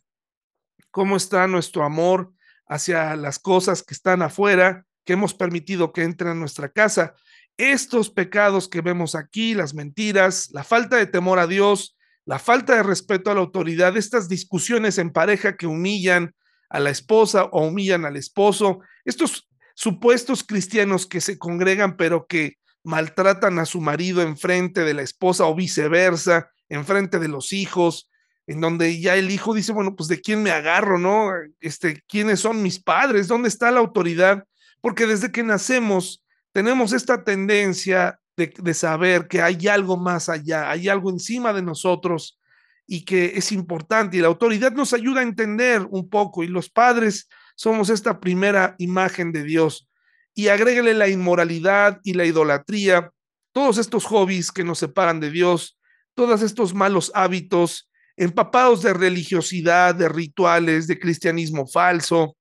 [0.92, 2.32] ¿Cómo está nuestro amor
[2.72, 7.14] hacia las cosas que están afuera, que hemos permitido que entren a nuestra casa?
[7.58, 12.76] Estos pecados que vemos aquí, las mentiras, la falta de temor a Dios, la falta
[12.78, 16.34] de respeto a la autoridad, estas discusiones en pareja que humillan
[16.70, 18.80] a la esposa o humillan al esposo.
[19.04, 24.94] Estos supuestos cristianos que se congregan pero que maltratan a su marido en frente de
[24.94, 28.10] la esposa o viceversa, en frente de los hijos,
[28.52, 31.32] en donde ya el hijo dice, bueno, pues de quién me agarro, ¿no?
[31.62, 33.30] Este, ¿quiénes son mis padres?
[33.30, 34.44] ¿Dónde está la autoridad?
[34.82, 40.70] Porque desde que nacemos tenemos esta tendencia de, de saber que hay algo más allá,
[40.70, 42.40] hay algo encima de nosotros
[42.86, 46.70] y que es importante y la autoridad nos ayuda a entender un poco y los
[46.70, 49.90] padres somos esta primera imagen de Dios
[50.34, 53.14] y agrégale la inmoralidad y la idolatría,
[53.54, 55.80] todos estos hobbies que nos separan de Dios,
[56.16, 62.36] todos estos malos hábitos, empapados de religiosidad, de rituales, de cristianismo falso.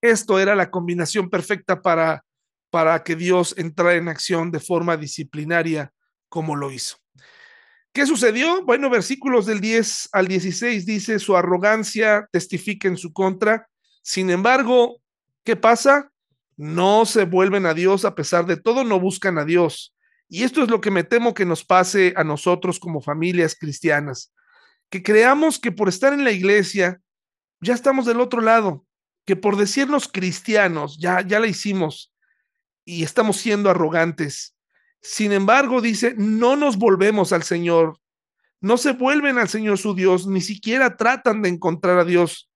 [0.00, 2.24] Esto era la combinación perfecta para,
[2.70, 5.92] para que Dios entrara en acción de forma disciplinaria
[6.28, 6.96] como lo hizo.
[7.92, 8.62] ¿Qué sucedió?
[8.64, 13.68] Bueno, versículos del 10 al 16 dice, su arrogancia testifica en su contra.
[14.02, 15.00] Sin embargo,
[15.44, 16.10] ¿qué pasa?
[16.56, 19.94] no se vuelven a Dios a pesar de todo, no buscan a Dios.
[20.28, 24.32] Y esto es lo que me temo que nos pase a nosotros como familias cristianas,
[24.90, 27.00] que creamos que por estar en la iglesia
[27.60, 28.86] ya estamos del otro lado,
[29.24, 32.12] que por decirnos cristianos ya ya la hicimos
[32.84, 34.56] y estamos siendo arrogantes.
[35.02, 38.00] Sin embargo, dice, no nos volvemos al Señor,
[38.60, 42.50] no se vuelven al Señor su Dios, ni siquiera tratan de encontrar a Dios.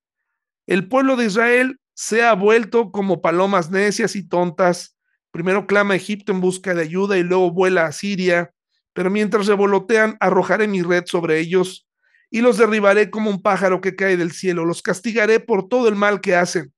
[0.66, 4.96] El pueblo de Israel se ha vuelto como palomas necias y tontas.
[5.30, 8.52] Primero clama a Egipto en busca de ayuda y luego vuela a Siria.
[8.92, 11.89] Pero mientras revolotean, arrojaré mi red sobre ellos
[12.30, 14.64] y los derribaré como un pájaro que cae del cielo.
[14.64, 16.72] Los castigaré por todo el mal que hacen.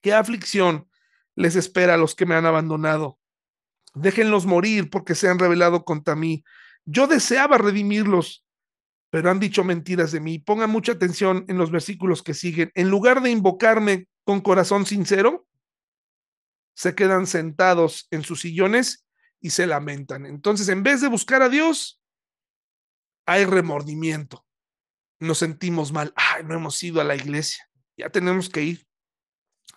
[0.00, 0.88] Qué aflicción
[1.36, 3.18] les espera a los que me han abandonado.
[3.94, 6.44] Déjenlos morir porque se han rebelado contra mí.
[6.84, 8.44] Yo deseaba redimirlos,
[9.10, 10.38] pero han dicho mentiras de mí.
[10.38, 12.72] Pongan mucha atención en los versículos que siguen.
[12.74, 15.46] En lugar de invocarme con corazón sincero,
[16.74, 19.06] se quedan sentados en sus sillones
[19.40, 20.26] y se lamentan.
[20.26, 22.00] Entonces, en vez de buscar a Dios,
[23.26, 24.44] hay remordimiento.
[25.24, 26.12] Nos sentimos mal.
[26.16, 27.68] Ay, no hemos ido a la iglesia.
[27.96, 28.86] Ya tenemos que ir.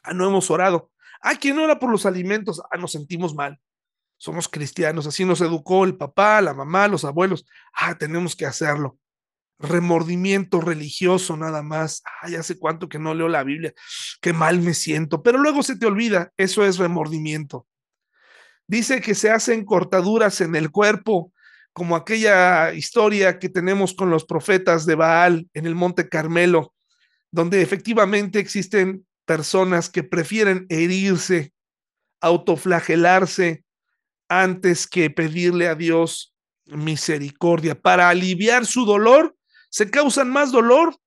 [0.03, 0.91] Ah, no hemos orado.
[1.21, 2.61] Ah, ¿quién ora por los alimentos?
[2.71, 3.59] Ah, nos sentimos mal.
[4.17, 5.07] Somos cristianos.
[5.07, 7.45] Así nos educó el papá, la mamá, los abuelos.
[7.73, 8.99] Ah, tenemos que hacerlo
[9.59, 12.03] remordimiento religioso nada más.
[12.21, 13.73] Ay, hace cuánto que no leo la Biblia,
[14.21, 17.67] qué mal me siento, pero luego se te olvida, eso es remordimiento.
[18.67, 21.31] Dice que se hacen cortaduras en el cuerpo,
[21.77, 26.73] como aquella historia que tenemos con los profetas de Baal en el Monte Carmelo,
[27.29, 31.53] donde efectivamente existen personas que prefieren herirse,
[32.19, 33.63] autoflagelarse,
[34.27, 36.33] antes que pedirle a Dios
[36.65, 39.37] misericordia para aliviar su dolor
[39.69, 40.97] se causan más dolor.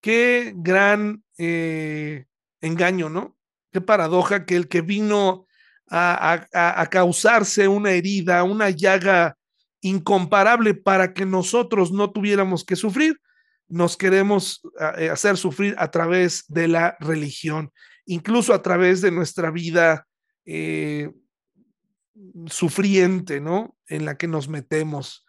[0.00, 2.24] Qué gran eh,
[2.62, 3.36] engaño, ¿no?
[3.70, 5.46] Qué paradoja que el que vino
[5.90, 9.36] a, causarse una herida, una llaga
[9.80, 13.20] incomparable para que nosotros no tuviéramos que sufrir,
[13.68, 14.60] nos queremos
[14.98, 17.72] eh, hacer sufrir a través de la religión,
[18.04, 20.06] incluso a través de nuestra vida
[20.44, 21.10] eh,
[22.46, 23.76] sufriente, ¿no?
[23.86, 25.24] En la que nos metemos.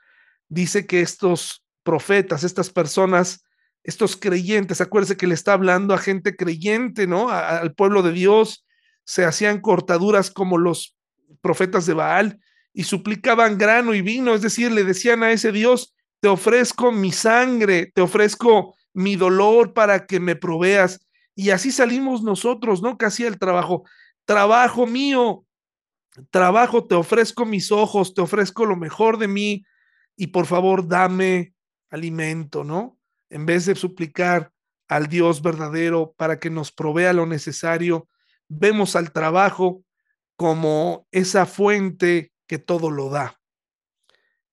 [0.49, 3.43] Dice que estos profetas, estas personas,
[3.83, 7.29] estos creyentes, acuérdense que le está hablando a gente creyente, ¿no?
[7.29, 8.65] al pueblo de Dios,
[9.03, 10.95] se hacían cortaduras como los
[11.41, 12.39] profetas de Baal
[12.73, 17.11] y suplicaban grano y vino, es decir, le decían a ese Dios, te ofrezco mi
[17.11, 21.05] sangre, te ofrezco mi dolor para que me proveas.
[21.35, 22.97] Y así salimos nosotros, ¿no?
[22.97, 23.83] Casi el trabajo.
[24.25, 25.45] Trabajo mío,
[26.29, 29.65] trabajo, te ofrezco mis ojos, te ofrezco lo mejor de mí
[30.15, 31.53] y por favor dame
[31.89, 32.97] alimento, ¿no?
[33.29, 34.51] En vez de suplicar
[34.87, 38.07] al Dios verdadero para que nos provea lo necesario,
[38.51, 39.83] vemos al trabajo
[40.35, 43.39] como esa fuente que todo lo da.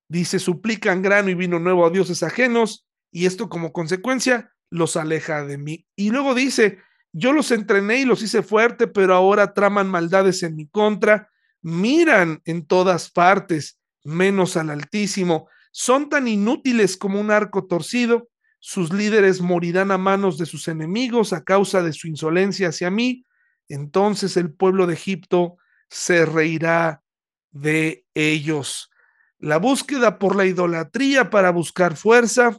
[0.09, 5.45] Dice, suplican grano y vino nuevo a dioses ajenos, y esto como consecuencia los aleja
[5.45, 5.87] de mí.
[5.97, 6.79] Y luego dice,
[7.13, 11.31] yo los entrené y los hice fuerte, pero ahora traman maldades en mi contra,
[11.61, 18.29] miran en todas partes, menos al Altísimo, son tan inútiles como un arco torcido,
[18.61, 23.25] sus líderes morirán a manos de sus enemigos a causa de su insolencia hacia mí,
[23.69, 25.57] entonces el pueblo de Egipto
[25.89, 27.03] se reirá
[27.51, 28.91] de ellos.
[29.39, 32.59] La búsqueda por la idolatría para buscar fuerza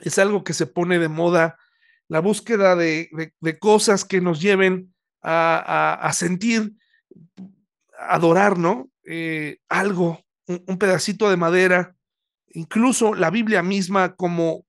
[0.00, 1.58] es algo que se pone de moda,
[2.06, 3.10] la búsqueda de,
[3.58, 6.72] cosas que nos lleven a, sentir,
[7.98, 8.90] adorar, ¿no?
[9.04, 11.96] Eh, algo, un pedacito de madera,
[12.50, 14.64] incluso la Biblia misma como,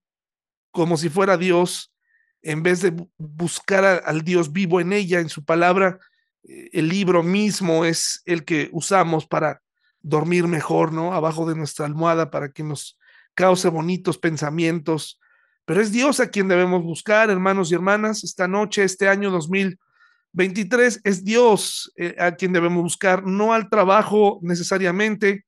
[0.72, 1.94] como si fuera Dios,
[2.42, 6.00] en vez de buscar al Dios vivo en ella, en su palabra,
[6.44, 9.62] eh, el libro mismo es el que usamos para
[10.02, 11.14] dormir mejor, ¿no?
[11.14, 12.98] Abajo de nuestra almohada para que nos
[13.34, 15.20] cause bonitos pensamientos.
[15.66, 21.02] Pero es Dios a quien debemos buscar, hermanos y hermanas, esta noche, este año 2023,
[21.04, 25.46] es Dios eh, a quien debemos buscar, no al trabajo necesariamente,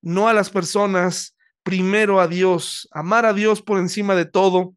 [0.00, 4.74] no a las personas, primero a Dios, amar a Dios por encima de todo,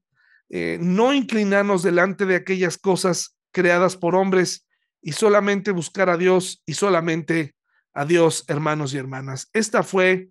[0.50, 4.66] eh, no inclinarnos delante de aquellas cosas creadas por hombres
[5.02, 7.56] y solamente buscar a Dios y solamente
[7.94, 9.50] a Dios, hermanos y hermanas.
[9.54, 10.30] Esta fue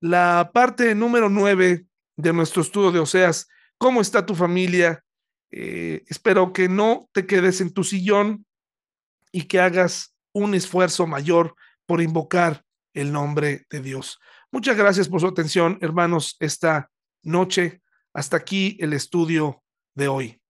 [0.00, 1.86] la parte número nueve
[2.16, 3.48] de nuestro estudio de Oseas.
[3.78, 5.04] ¿Cómo está tu familia?
[5.50, 8.44] Eh, espero que no te quedes en tu sillón
[9.30, 11.54] y que hagas un esfuerzo mayor
[11.86, 14.18] por invocar el nombre de Dios.
[14.50, 16.90] Muchas gracias por su atención, hermanos, esta
[17.22, 17.82] noche.
[18.14, 19.64] Hasta aquí el estudio
[19.96, 20.43] de hoy.